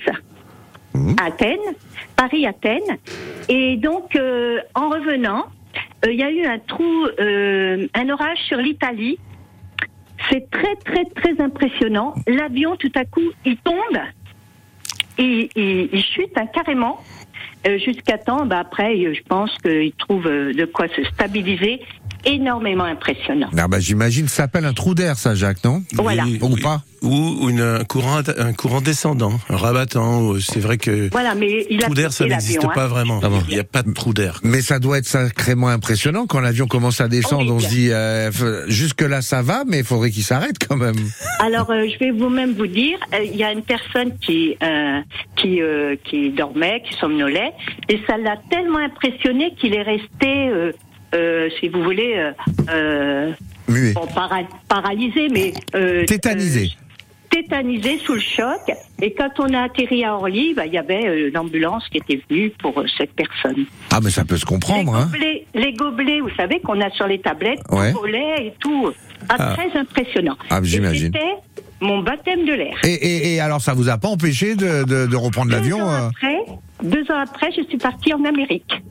[1.18, 1.74] à Athènes,
[2.16, 2.98] Paris-Athènes.
[3.48, 5.46] Et donc, euh, en revenant,
[6.04, 9.18] euh, il y a eu un trou, euh, un orage sur l'Italie.
[10.30, 12.14] C'est très, très, très impressionnant.
[12.26, 14.00] L'avion, tout à coup, il tombe.
[15.18, 17.00] Il, il, il chute hein, carrément.
[17.84, 21.80] Jusqu'à temps, bah, après, je pense qu'il trouve de quoi se stabiliser.
[22.26, 23.48] Énormément impressionnant.
[23.56, 25.82] Ah bah, J'imagine ça s'appelle un trou d'air, ça, Jacques, non?
[25.94, 26.24] Voilà.
[26.24, 26.82] Oui, Ou pas?
[27.02, 30.34] Ou une, un, courant, un courant descendant, un rabattant.
[30.40, 32.70] C'est vrai que Voilà, mais il a trou d'air, ça n'existe hein.
[32.74, 33.20] pas vraiment.
[33.48, 34.40] Il n'y a pas de trou d'air.
[34.42, 37.52] Mais ça doit être sacrément impressionnant quand l'avion commence à descendre.
[37.52, 38.30] On se dit, euh,
[38.68, 40.96] jusque-là ça va, mais il faudrait qu'il s'arrête quand même.
[41.40, 45.00] Alors, euh, je vais vous-même vous dire, euh, il y a une personne qui euh,
[45.36, 47.52] qui euh, qui dormait, qui somnolait,
[47.88, 50.50] et ça l'a tellement impressionné qu'il est resté,
[51.60, 52.32] si vous voulez, euh,
[52.70, 53.32] euh,
[53.68, 53.92] Muet.
[53.92, 56.70] bon, para- paralysé, mais euh, Tétanisé.
[56.72, 56.82] euh,
[57.30, 58.60] tétanisé sous le choc.
[59.02, 62.20] Et quand on a atterri à Orly, bah, il y avait euh, l'ambulance qui était
[62.30, 63.66] venue pour euh, cette personne.
[63.90, 65.04] Ah, mais ça peut se comprendre, les, hein.
[65.12, 67.92] gobelets, les gobelets, vous savez, qu'on a sur les tablettes, Ouais.
[67.92, 68.92] volets et tout.
[69.28, 69.54] Ah, Ah.
[69.56, 70.36] Très impressionnant.
[70.50, 71.12] Ah, Et j'imagine.
[71.12, 71.34] C'était
[71.80, 72.76] mon baptême de l'air.
[72.84, 76.08] Et, et, et alors, ça vous a pas empêché de, de, de reprendre l'avion euh
[76.82, 78.82] deux ans après, je suis partie en Amérique.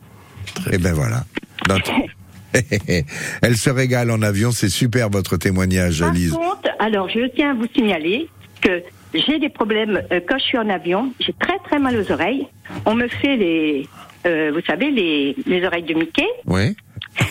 [0.71, 1.23] Eh ben voilà.
[3.41, 6.31] Elle se régale en avion, c'est super votre témoignage, Par Lise.
[6.31, 8.29] contre, alors je tiens à vous signaler
[8.61, 8.81] que
[9.13, 11.11] j'ai des problèmes euh, quand je suis en avion.
[11.19, 12.47] J'ai très très mal aux oreilles.
[12.85, 13.87] On me fait les,
[14.25, 16.75] euh, vous savez, les, les oreilles de Mickey, Oui.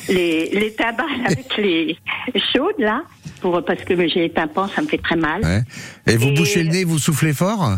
[0.09, 1.97] les, les tabacs avec les
[2.55, 3.03] chaudes là,
[3.41, 5.43] pour parce que j'ai les tympans, ça me fait très mal.
[5.43, 5.61] Ouais.
[6.07, 7.77] Et vous Et- bouchez le nez, vous soufflez fort?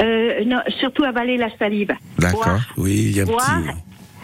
[0.00, 1.90] Euh, non, surtout avaler la salive.
[2.18, 2.60] D'accord.
[2.76, 3.60] Oui, il y a un boire,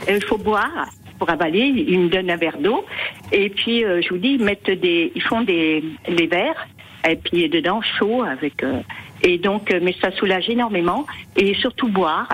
[0.07, 0.13] petit.
[0.15, 1.73] il faut boire pour avaler.
[1.89, 2.85] Ils me donnent un verre d'eau.
[3.33, 6.67] Et puis, euh, je vous dis, ils mettent des, ils font des, des verres.
[7.09, 8.81] Et puis, dedans, chaud avec, euh,
[9.23, 11.07] et donc, euh, mais ça soulage énormément.
[11.37, 12.29] Et surtout boire.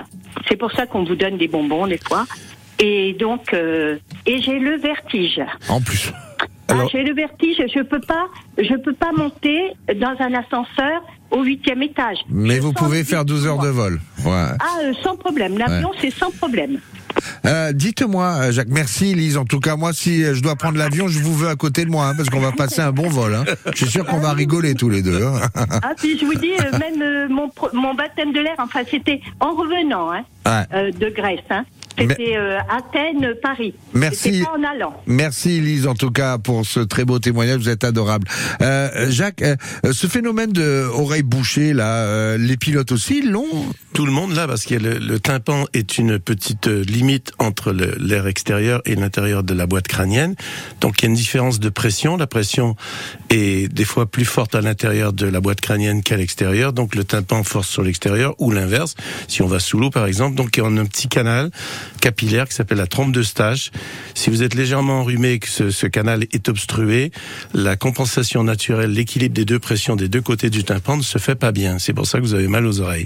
[0.47, 2.25] C'est pour ça qu'on vous donne des bonbons, des fois.
[2.79, 5.41] Et donc, euh, et j'ai le vertige.
[5.69, 6.11] En plus.
[6.69, 7.61] Ah, j'ai le vertige.
[7.73, 12.17] Je peux pas, je peux pas monter dans un ascenseur au huitième étage.
[12.29, 13.99] Mais vous pouvez faire 12 heures de vol.
[14.25, 14.31] Ouais.
[14.31, 15.57] Ah, euh, sans problème.
[15.57, 16.79] L'avion, c'est sans problème.
[17.45, 19.37] Euh, Dites-moi, euh, Jacques, merci Lise.
[19.37, 21.89] En tout cas, moi, si je dois prendre l'avion, je vous veux à côté de
[21.91, 23.35] moi, hein, parce qu'on va passer un bon vol.
[23.35, 23.43] Hein.
[23.71, 25.23] Je suis sûr qu'on va rigoler tous les deux.
[25.23, 25.39] hein.
[25.55, 29.53] Ah, puis je vous dis, euh, même euh, mon, baptême de l'air, enfin, c'était en
[29.53, 30.91] revenant hein, Ouais.
[30.91, 31.39] de Grèce.
[31.49, 31.65] Hein,
[31.97, 33.75] C'était euh, Athènes-Paris.
[33.93, 34.17] Merci.
[34.17, 35.01] C'était pas en allant.
[35.05, 38.27] Merci Lise en tout cas pour ce très beau témoignage, vous êtes adorable.
[38.61, 39.55] Euh, Jacques, euh,
[39.91, 43.45] ce phénomène de oreille bouchée là, euh, les pilotes aussi l'ont?
[43.93, 47.71] Tout le monde là, parce que le, le tympan est une petite euh, limite entre
[47.71, 50.35] l'air extérieur et l'intérieur de la boîte crânienne.
[50.81, 52.17] Donc il y a une différence de pression.
[52.17, 52.75] La pression
[53.33, 56.73] est des fois plus forte à l'intérieur de la boîte crânienne qu'à l'extérieur.
[56.73, 58.95] Donc le tympan force sur l'extérieur ou l'inverse.
[59.27, 61.49] Si on va sous l'eau par exemple, donc on a un petit canal
[62.01, 63.71] capillaire qui s'appelle la trompe de stage.
[64.13, 67.11] Si vous êtes légèrement enrhumé que ce, ce canal est obstrué,
[67.53, 71.35] la compensation naturelle, l'équilibre des deux pressions des deux côtés du tympan ne se fait
[71.35, 71.79] pas bien.
[71.79, 73.05] C'est pour ça que vous avez mal aux oreilles.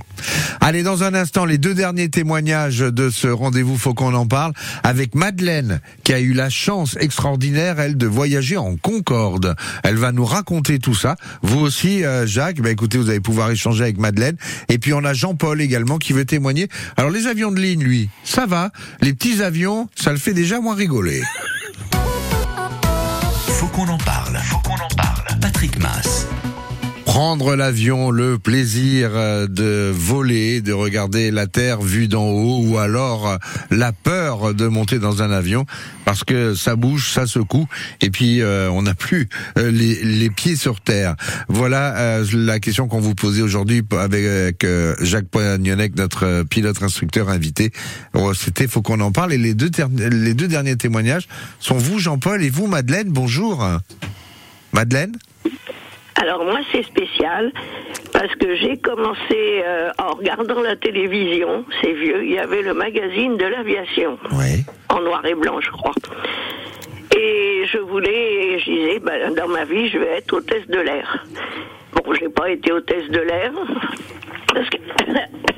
[0.62, 4.54] Allez, dans un instant, les deux derniers témoignages de ce rendez-vous, faut qu'on en parle,
[4.84, 9.56] avec Madeleine, qui a eu la chance extraordinaire, elle, de voyager en Concorde.
[9.84, 11.16] Elle va nous raconter tout ça.
[11.42, 14.36] Vous aussi, euh, Jacques, bah écoutez, vous allez pouvoir échanger avec Madeleine.
[14.68, 16.68] Et puis on a Jean-Paul également qui veut témoigner.
[16.98, 18.72] Alors les avions de ligne, lui, ça va.
[19.02, 21.22] Les petits avions, ça le fait déjà moins rigoler.
[23.48, 24.38] Faut qu'on en parle.
[24.38, 25.40] Faut qu'on en parle.
[25.40, 26.28] Patrick Mass.
[27.18, 32.78] Prendre l'avion, le plaisir euh, de voler, de regarder la Terre vue d'en haut, ou
[32.78, 33.38] alors euh,
[33.72, 35.66] la peur de monter dans un avion,
[36.06, 37.66] parce que ça bouge, ça secoue,
[38.02, 41.16] et puis euh, on n'a plus les, pieds sur terre.
[41.48, 44.64] Voilà la question qu'on vous posait aujourd'hui avec
[45.02, 47.72] Jacques Poignonnec, notre pilote instructeur invité.
[48.14, 49.34] Oh, C'était, faut qu'on en parle.
[49.34, 51.28] Et les deux derniers témoignages
[51.60, 53.10] sont vous, Jean-Paul, et vous, Madeleine.
[53.10, 53.68] Bonjour.
[54.72, 55.14] Madeleine?
[56.20, 57.52] Alors moi c'est spécial
[58.12, 62.74] parce que j'ai commencé euh, en regardant la télévision, c'est vieux, il y avait le
[62.74, 64.66] magazine de l'aviation Oui.
[64.90, 65.94] en noir et blanc je crois.
[67.16, 71.26] Et je voulais, je disais, ben, dans ma vie je vais être hôtesse de l'air.
[71.94, 73.52] Bon, j'ai pas été hôtesse de l'air
[74.54, 74.78] parce que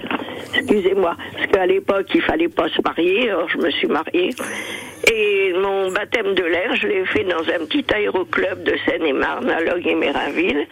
[0.55, 4.29] excusez-moi, parce qu'à l'époque il fallait pas se marier, alors je me suis mariée.
[5.11, 9.61] Et mon baptême de l'air, je l'ai fait dans un petit aéroclub de Seine-et-Marne, à
[9.61, 10.67] Log et Mérinville.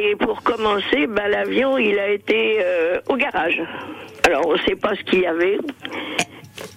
[0.00, 3.60] Et pour commencer, ben, l'avion, il a été euh, au garage.
[4.26, 5.58] Alors, on ne sait pas ce qu'il y avait.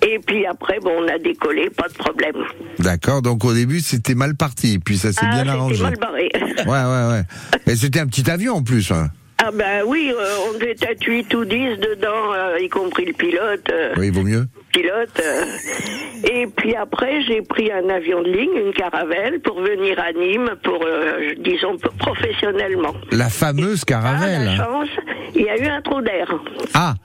[0.02, 2.36] Et puis après, bon, on a décollé, pas de problème.
[2.80, 5.84] D'accord, donc au début c'était mal parti, puis ça s'est Ah, bien arrangé.
[5.84, 6.30] mal barré.
[6.34, 7.22] Ouais, ouais, ouais.
[7.72, 8.92] Et c'était un petit avion en plus.
[8.92, 9.08] hein.
[9.48, 13.14] Ah ben oui, euh, on devait être 8 ou 10 dedans, euh, y compris le
[13.14, 13.70] pilote.
[13.72, 14.46] euh, Oui, il vaut mieux.
[14.74, 15.22] pilote.
[15.24, 15.46] euh.
[16.30, 20.50] Et puis après, j'ai pris un avion de ligne, une caravelle, pour venir à Nîmes,
[20.64, 20.84] pour,
[21.40, 22.94] disons, professionnellement.
[23.12, 24.58] La fameuse Ah, la caravelle.
[24.58, 24.90] chance,
[25.34, 26.28] il y a eu un trou d'air.
[26.74, 26.96] Ah,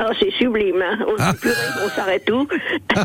[0.00, 0.96] Ah, c'est sublime, hein.
[1.08, 1.32] On, Ah.
[1.84, 2.46] on s'arrête tout.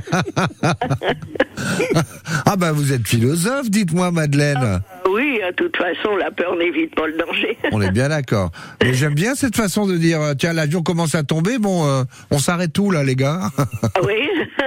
[2.46, 4.82] ah bah vous êtes philosophe, dites-moi Madeleine.
[5.14, 7.58] Oui, de toute façon, la peur n'évite pas le danger.
[7.72, 8.52] On est bien d'accord.
[8.82, 12.04] Mais j'aime bien cette façon de dire, euh, tiens, l'avion commence à tomber, bon, euh,
[12.32, 13.50] on s'arrête tout là, les gars?
[13.96, 14.30] Ah oui,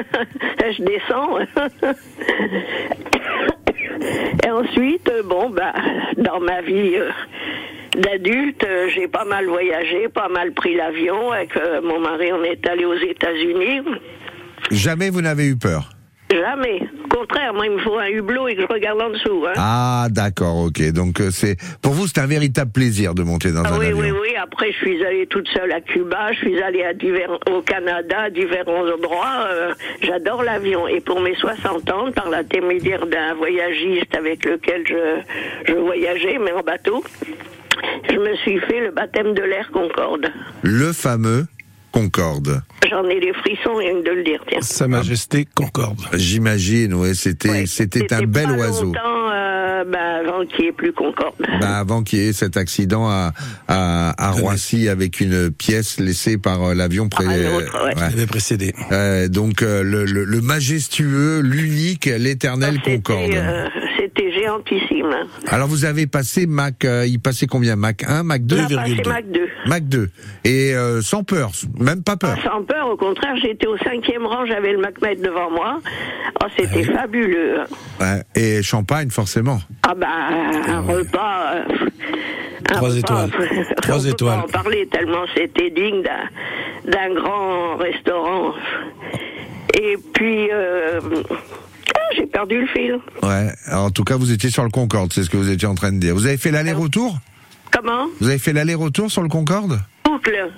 [0.61, 1.39] je descends.
[4.45, 5.73] Et ensuite, euh, bon, bah,
[6.19, 7.11] dans ma vie euh,
[7.99, 11.33] d'adulte, euh, j'ai pas mal voyagé, pas mal pris l'avion.
[11.33, 13.81] Avec euh, mon mari, on est allé aux États-Unis.
[14.71, 15.96] Jamais vous n'avez eu peur?
[16.31, 16.83] Jamais.
[17.05, 19.45] Au contraire, moi, il me faut un hublot et que je regarde en dessous.
[19.47, 19.53] Hein.
[19.57, 20.91] Ah, d'accord, ok.
[20.93, 23.87] Donc euh, c'est pour vous, c'est un véritable plaisir de monter dans Ah un oui,
[23.87, 23.99] avion.
[24.01, 24.29] oui, oui.
[24.37, 28.23] Après, je suis allée toute seule à Cuba, je suis allée à divers, au Canada,
[28.23, 29.47] à différents endroits.
[29.51, 30.89] Euh, J'adore l'avion.
[30.89, 35.21] Et pour mes 60 ans, par l'intermédiaire d'un voyagiste avec lequel je,
[35.69, 37.05] je voyageais, mais en bateau,
[38.11, 40.27] je me suis fait le baptême de l'air Concorde.
[40.63, 41.47] Le fameux
[42.01, 42.61] Concorde.
[42.91, 44.61] J'en ai les frissons rien que de le dire, tiens.
[44.61, 45.99] Sa Majesté Concorde.
[46.13, 47.65] J'imagine, ouais, c'était Ouais.
[47.67, 48.93] c'était un bel pas oiseau.
[48.95, 51.35] euh, ben, avant qu'il n'y ait plus Concorde.
[51.59, 53.33] Bah, avant qu'il y ait cet accident à,
[53.67, 57.65] à, à Roissy avec une pièce laissée par euh, l'avion ouais.
[57.97, 58.75] Avait précédé.
[58.93, 63.31] Euh, donc euh, le, le, le majestueux, l'unique, l'éternel C'était, Concorde.
[63.35, 65.15] euh, C'était géantissime.
[65.49, 67.75] Alors vous avez passé Mac, euh, il passait combien?
[67.77, 69.41] Mac 1, Mac 2 On a passé Mac 2.
[69.67, 70.11] Mac 2.
[70.45, 71.51] Et euh, sans peur,
[71.87, 72.37] même pas peur.
[72.45, 75.79] Sans peur, au contraire, j'étais au cinquième rang, j'avais le Macmètre devant moi.
[76.43, 77.61] Oh, c'était fabuleux.
[78.01, 79.61] Ouais, et champagne forcément.
[79.85, 80.07] Ah bah,
[80.69, 81.55] un repas...
[81.55, 81.63] euh,
[82.71, 83.31] un Trois repas, étoiles.
[83.71, 84.39] on Trois peut étoiles.
[84.41, 86.03] Pas en parler tellement c'était digne
[86.85, 88.53] d'un, grand restaurant.
[89.81, 90.51] Et puis...
[90.53, 91.01] euh,
[91.95, 92.99] ah, j'ai perdu le fil.
[93.23, 93.49] Ouais.
[93.67, 95.75] Alors, en tout cas, vous étiez sur le Concorde, c'est ce que vous étiez en
[95.77, 96.15] train de dire.
[96.15, 97.17] Vous avez fait l'aller-retour?
[97.71, 98.07] Comment?
[98.21, 99.81] Vous avez fait l'aller-retour sur le Concorde?
[100.05, 100.51] Boucle.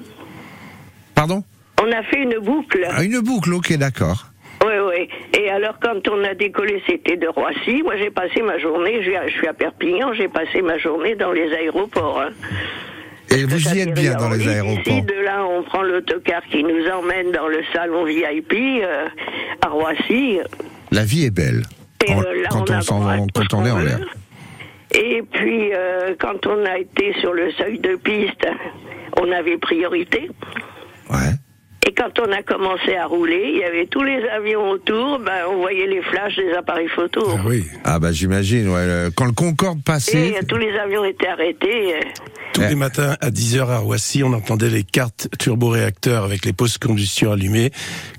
[1.19, 1.43] Pardon
[1.83, 2.87] On a fait une boucle.
[2.89, 4.27] ah, Une boucle, ok, d'accord.
[4.65, 5.09] Oui, oui.
[5.37, 7.83] Et alors, quand on a décollé, c'était de Roissy.
[7.83, 11.53] Moi, j'ai passé ma journée, je suis à- Perpignan, j'ai passé ma journée dans les
[11.53, 12.21] aéroports.
[12.21, 12.31] hein.
[13.31, 15.03] Et vous y êtes bien dans les Ici, aéroports.
[15.03, 18.53] de là, on prend l'autocar qui nous emmène dans le salon VIP
[18.85, 19.09] euh,
[19.61, 20.39] à Roissy.
[20.93, 21.65] La vie est belle.
[22.07, 23.99] Et En- euh, là, quand on, quand est en l'air.
[24.95, 28.47] Et puis, euh, quand on a été sur le seuil de piste,
[29.21, 30.31] on avait priorité.
[31.11, 31.33] Ouais.
[31.87, 35.45] Et quand on a commencé à rouler, il y avait tous les avions autour, ben,
[35.51, 37.25] on voyait les flashs des appareils photo.
[37.31, 37.65] Ah oui.
[37.85, 39.09] Ah bah j'imagine, ouais.
[39.17, 41.95] Quand le Concorde Et passait, euh, tous les avions étaient arrêtés.
[41.95, 42.01] euh,
[42.53, 42.69] Tous Ouais.
[42.71, 47.33] les matins à 10h à Roissy, on entendait les cartes turboréacteurs avec les postes combustion
[47.33, 47.71] allumées.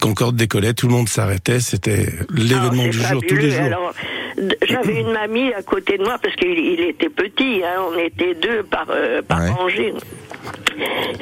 [0.02, 1.60] Concorde décollait, tout le monde s'arrêtait.
[1.60, 3.62] C'était l'événement Alors, du jour, tous les jours.
[3.66, 3.94] Alors,
[4.68, 7.62] j'avais une mamie à côté de moi parce qu'il il était petit.
[7.64, 9.50] hein, on était deux par, euh, par Ouais.
[9.50, 9.94] rangée.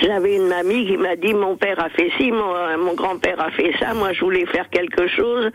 [0.01, 3.49] J'avais une mamie qui m'a dit mon père a fait ci, mon, mon grand-père a
[3.51, 3.93] fait ça.
[3.93, 5.49] Moi, je voulais faire quelque chose.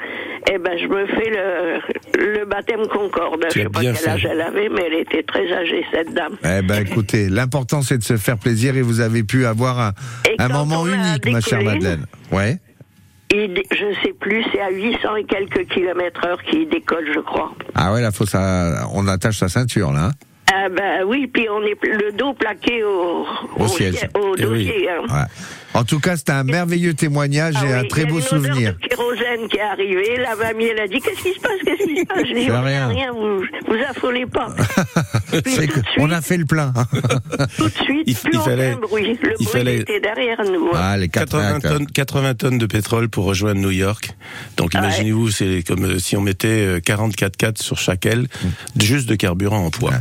[0.53, 3.47] Eh ben, je me fais le, le baptême Concorde.
[3.51, 4.09] Tu je sais pas quel fait.
[4.09, 6.37] âge elle avait, mais elle était très âgée cette dame.
[6.45, 9.93] eh ben écoutez, l'important c'est de se faire plaisir et vous avez pu avoir un,
[10.29, 12.07] Et moment unique, ma chère Madeleine.
[12.33, 12.59] Ouais.
[13.35, 17.53] Il, je sais plus, c'est à 800 et quelques kilomètres heure qu'il décolle, je crois.
[17.75, 20.11] Ah ouais, là faut ça, on attache sa ceinture là.
[20.55, 23.25] Ah ben oui, puis on est le dos plaqué au,
[24.15, 24.67] Au Eh oui.
[24.67, 24.89] dossier.
[24.91, 25.03] hein.
[25.09, 25.27] Ouais.
[25.75, 28.11] En tout cas, c'était un merveilleux témoignage Ah et un oui, très il y a
[28.13, 28.75] beau une odeur souvenir.
[28.75, 30.17] de kérosène qui est arrivée.
[30.19, 32.51] La mamie, elle a dit Qu'est-ce qui se passe Qu'est-ce qui se passe Je dis
[32.51, 32.89] rien.
[32.89, 34.49] rien, vous, vous affolez pas.
[35.33, 35.51] De on
[36.05, 36.75] suite, a fait le plein.
[37.57, 39.19] tout de suite, Il- plus il aucun fallait- bruit.
[39.23, 40.67] Le il bruit fallait- était derrière nous.
[40.75, 40.79] hein.
[40.79, 44.15] Ah, les 80 80 tonnes, 80 tonnes de pétrole pour rejoindre New York.
[44.59, 48.27] Donc Ah imaginez-vous, c'est comme euh, si on mettait euh, 44 4 sur chaque aile,
[48.79, 49.95] juste de carburant en poids.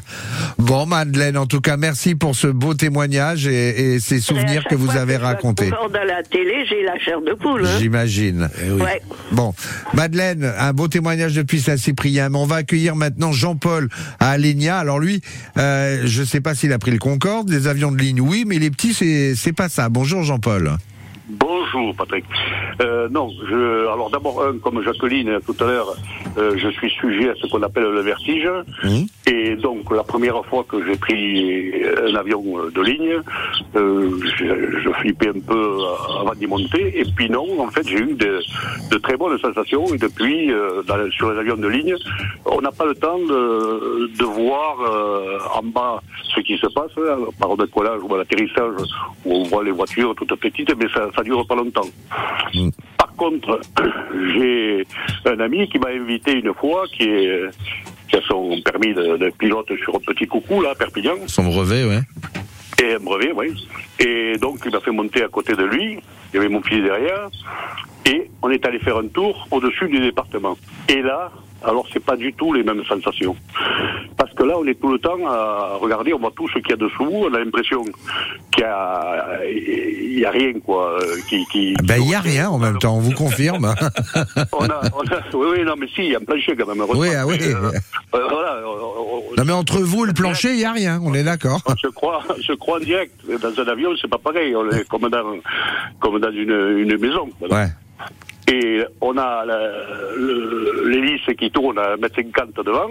[0.57, 4.21] Bon, Madeleine, en tout cas, merci pour ce beau témoignage et, et ces Et à
[4.21, 5.19] souvenirs que vous avez je
[5.69, 7.65] à la télé, j'ai la chair de poule.
[7.65, 7.78] hein.
[7.80, 8.50] J'imagine.
[8.65, 8.82] Eh oui.
[8.82, 9.02] Ouais.
[9.32, 9.54] Bon,
[9.93, 12.30] Madeleine, un beau témoignage depuis Saint-Cyprien.
[12.30, 14.78] Mais on va accueillir maintenant Jean-Paul à Alenia.
[14.78, 15.21] Alors lui,
[15.58, 18.60] euh, je sais pas s'il a pris le Concorde, les avions de ligne, oui, mais
[18.60, 19.89] les petits, c'est c'est pas ça.
[19.89, 20.78] Bonjour Jean-Paul.
[21.29, 22.25] Bonjour Patrick.
[22.81, 25.95] Euh, non, je, alors d'abord, un, comme Jacqueline tout à l'heure,
[26.38, 28.49] euh, je suis sujet à ce qu'on appelle le vertige.
[29.27, 31.73] Et donc la première fois que j'ai pris
[32.05, 33.21] un avion de ligne,
[33.75, 35.77] euh, je, je flippais un peu
[36.19, 36.99] avant d'y monter.
[36.99, 38.39] Et puis non, en fait, j'ai eu de,
[38.91, 39.86] de très bonnes sensations.
[39.93, 41.95] Et depuis, euh, dans- sur les avions de ligne,
[42.45, 46.01] on n'a pas le temps de, de voir euh, en bas
[46.36, 48.73] ce qui se passe, hein, par le décollage ou à l'atterrissage,
[49.25, 51.88] où on voit les voitures toutes petites, mais ça, ça dure pas longtemps.
[52.97, 53.60] Par contre,
[54.34, 54.86] j'ai
[55.25, 57.49] un ami qui m'a invité une fois, qui, est,
[58.07, 61.43] qui a son permis de, de pilote sur un petit coucou, là, à Perpignan, Son
[61.43, 62.01] brevet, ouais.
[62.84, 63.67] et un brevet, oui.
[63.99, 65.99] Et donc, il m'a fait monter à côté de lui,
[66.34, 67.29] il y avait mon fils derrière,
[68.05, 70.57] et on est allé faire un tour au-dessus du département.
[70.89, 71.31] Et là,
[71.63, 73.36] alors c'est pas du tout les mêmes sensations.
[74.17, 76.69] Parce que là, on est tout le temps à regarder, on voit tout ce qu'il
[76.69, 77.84] y a dessous, on a l'impression
[78.52, 81.74] qu'il y a, il y a rien, quoi, euh, qui, qui...
[81.84, 83.74] Ben il y a rien en même temps, on vous confirme.
[84.54, 86.67] On a, on a- oui, oui, non, mais si, il y a un plancher quand
[86.67, 86.84] même.
[86.95, 87.38] Oui, ah oui.
[87.41, 87.71] Euh,
[88.15, 91.00] euh, voilà, on- on- non mais entre vous et le plancher, il y a rien.
[91.04, 91.62] On est d'accord.
[91.82, 93.13] je crois, je crois en direct.
[93.41, 94.56] Dans un avion, c'est pas pareil.
[94.56, 95.36] On est comme dans,
[96.00, 97.30] comme dans une, une maison.
[97.39, 97.56] voilà.
[97.56, 97.67] Ouais.
[98.51, 99.45] Et on a
[100.85, 102.89] l'hélice qui tourne à 1m50 devant.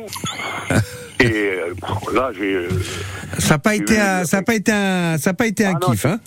[1.20, 1.74] Et euh,
[2.14, 2.66] là, j'ai.
[3.38, 5.74] Ça n'a pas été un, ça a pas été un, ça a pas été un
[5.74, 6.18] Ah non, kiff, hein?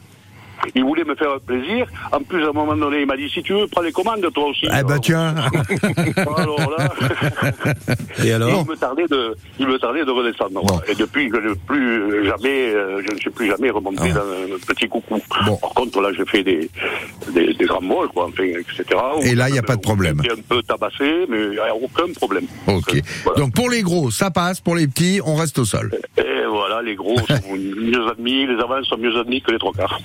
[0.76, 1.88] Il voulait me faire plaisir.
[2.12, 4.26] En plus, à un moment donné, il m'a dit si tu veux, prends les commandes
[4.34, 4.66] toi aussi.
[4.68, 5.36] Eh ben tiens.
[6.16, 6.90] alors là.
[8.24, 10.62] Et alors il me tardait de, il me tardait de redescendre.
[10.64, 10.80] Bon.
[10.88, 14.14] Et depuis je ne plus jamais, euh, je ne suis plus jamais remonté Ah.
[14.14, 15.20] dans un petit coucou.
[15.46, 15.58] Bon.
[15.58, 16.70] Par contre, là, j'ai fait des,
[17.34, 18.86] des, des grands vols, quoi, enfin, etc.
[19.24, 20.20] Et là, il y a pas de problème.
[20.24, 22.46] J'étais un peu tabassé, mais il n'y a aucun problème.
[22.68, 23.02] Ok.
[23.24, 23.40] Voilà.
[23.40, 24.62] Donc pour les gros, ça passe.
[24.62, 25.92] Pour les petits, on reste au sol.
[26.18, 29.74] Et voilà, les gros sont mieux admis, les avants sont mieux admis que les trois
[29.74, 30.00] quarts.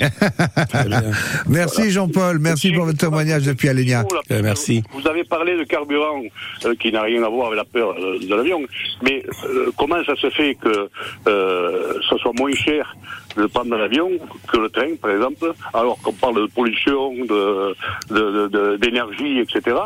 [1.49, 2.39] Merci Jean-Paul.
[2.39, 4.05] Merci pour votre témoignage depuis Alenia.
[4.31, 4.83] Euh, merci.
[4.93, 6.23] Vous avez parlé de carburant
[6.65, 8.61] euh, qui n'a rien à voir avec la peur euh, de l'avion,
[9.03, 10.89] mais euh, comment ça se fait que
[11.27, 12.97] euh, ce soit moins cher
[13.37, 14.11] de prendre l'avion
[14.51, 17.75] que le train, par exemple, alors qu'on parle de pollution, de
[18.11, 19.77] de- de- d'énergie, etc.,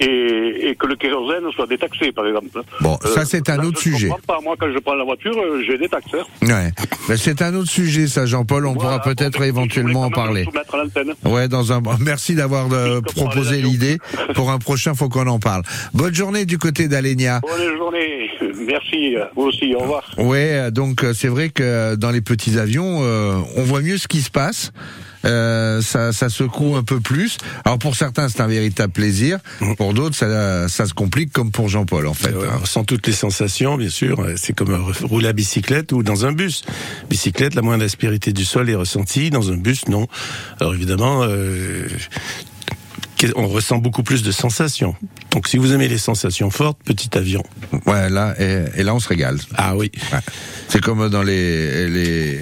[0.00, 2.62] et, et que le kérosène soit détaxé, par exemple.
[2.80, 4.08] Bon, ça, c'est un là, autre je sujet.
[4.26, 4.38] pas.
[4.42, 6.06] Moi, quand je prends la voiture, euh, j'ai des taxes.
[6.14, 6.46] hein.
[6.46, 6.70] Ouais.
[7.08, 8.66] Mais c'est un autre sujet, ça, Jean-Paul.
[8.66, 8.98] On Voilà.
[8.98, 10.44] pourra peut-être éventuellement en parler.
[10.44, 11.14] le soumettre à l'antenne.
[11.24, 11.82] Ouais, dans un.
[12.00, 13.98] Merci d'avoir euh, proposé l'idée.
[14.34, 15.62] Pour un prochain, faut qu'on en parle.
[15.94, 17.40] Bonne journée du côté d'Alenia.
[17.42, 18.30] Bonne journée.
[18.66, 20.02] merci, euh, vous aussi, au revoir.
[20.18, 24.08] Ouais, donc euh, c'est vrai que dans les petits avions, euh, on voit mieux ce
[24.08, 24.72] qui se passe.
[25.24, 27.36] Euh, ça, ça secoue un peu plus.
[27.64, 29.38] Alors pour certains, c'est un véritable plaisir.
[29.76, 32.34] Pour d'autres, ça, ça se complique, comme pour Jean-Paul en fait.
[32.34, 32.54] Ouais, hein.
[32.56, 34.24] on ressent toutes les sensations, bien sûr.
[34.36, 36.62] C'est comme euh, rouler à bicyclette ou dans un bus.
[37.08, 39.30] Bicyclette, la moindre aspérité du sol est ressentie.
[39.30, 40.06] Dans un bus, non.
[40.60, 41.86] Alors évidemment, euh,
[43.36, 44.94] on ressent beaucoup plus de sensations.
[45.32, 47.42] Donc si vous aimez les sensations fortes, petit avion.
[47.86, 49.38] Ouais, là et, et là on se régale.
[49.56, 49.92] Ah oui.
[50.12, 50.18] Ouais.
[50.68, 52.40] C'est comme dans les les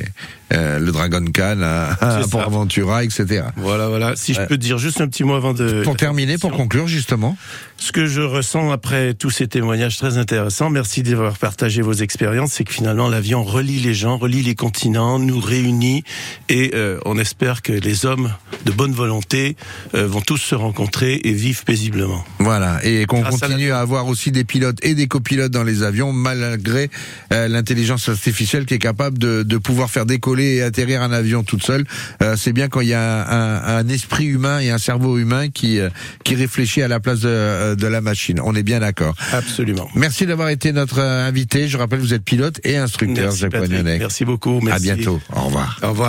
[0.53, 2.42] euh, le Dragon Khan à, à Port.
[2.42, 3.42] Aventura, etc.
[3.57, 4.16] Voilà, voilà.
[4.16, 4.46] Si je Ouais.
[4.46, 5.82] peux dire juste un petit mot avant de...
[5.82, 7.36] Pour terminer, pour conclure justement.
[7.81, 12.53] Ce que je ressens après tous ces témoignages très intéressants, merci d'avoir partagé vos expériences,
[12.53, 16.03] c'est que finalement l'avion relie les gens, relie les continents, nous réunit
[16.49, 18.33] et euh, on espère que les hommes
[18.64, 19.57] de bonne volonté
[19.95, 22.24] euh, vont tous se rencontrer et vivre paisiblement.
[22.41, 25.83] Voilà, et qu'on à continue à, avoir aussi des pilotes et des copilotes dans les
[25.83, 26.91] avions, malgré
[27.33, 31.45] euh, l'intelligence artificielle qui est capable de, de pouvoir faire décoller et atterrir un avion
[31.45, 31.85] toute seule.
[32.22, 35.49] Euh, c'est bien quand il y a un, un esprit humain et un cerveau humain
[35.49, 35.91] qui euh,
[36.24, 38.41] qui réfléchit à la place de, de la machine.
[38.43, 39.14] On est bien d'accord.
[39.33, 39.89] Absolument.
[39.95, 41.69] Merci d'avoir été notre euh, invité.
[41.69, 43.55] Je rappelle, vous êtes pilote et instructeur, Merci, Jacques.
[43.99, 44.61] Merci beaucoup.
[44.61, 44.91] Merci.
[44.91, 45.21] À bientôt.
[45.35, 45.79] Au revoir.
[45.83, 46.07] Au revoir.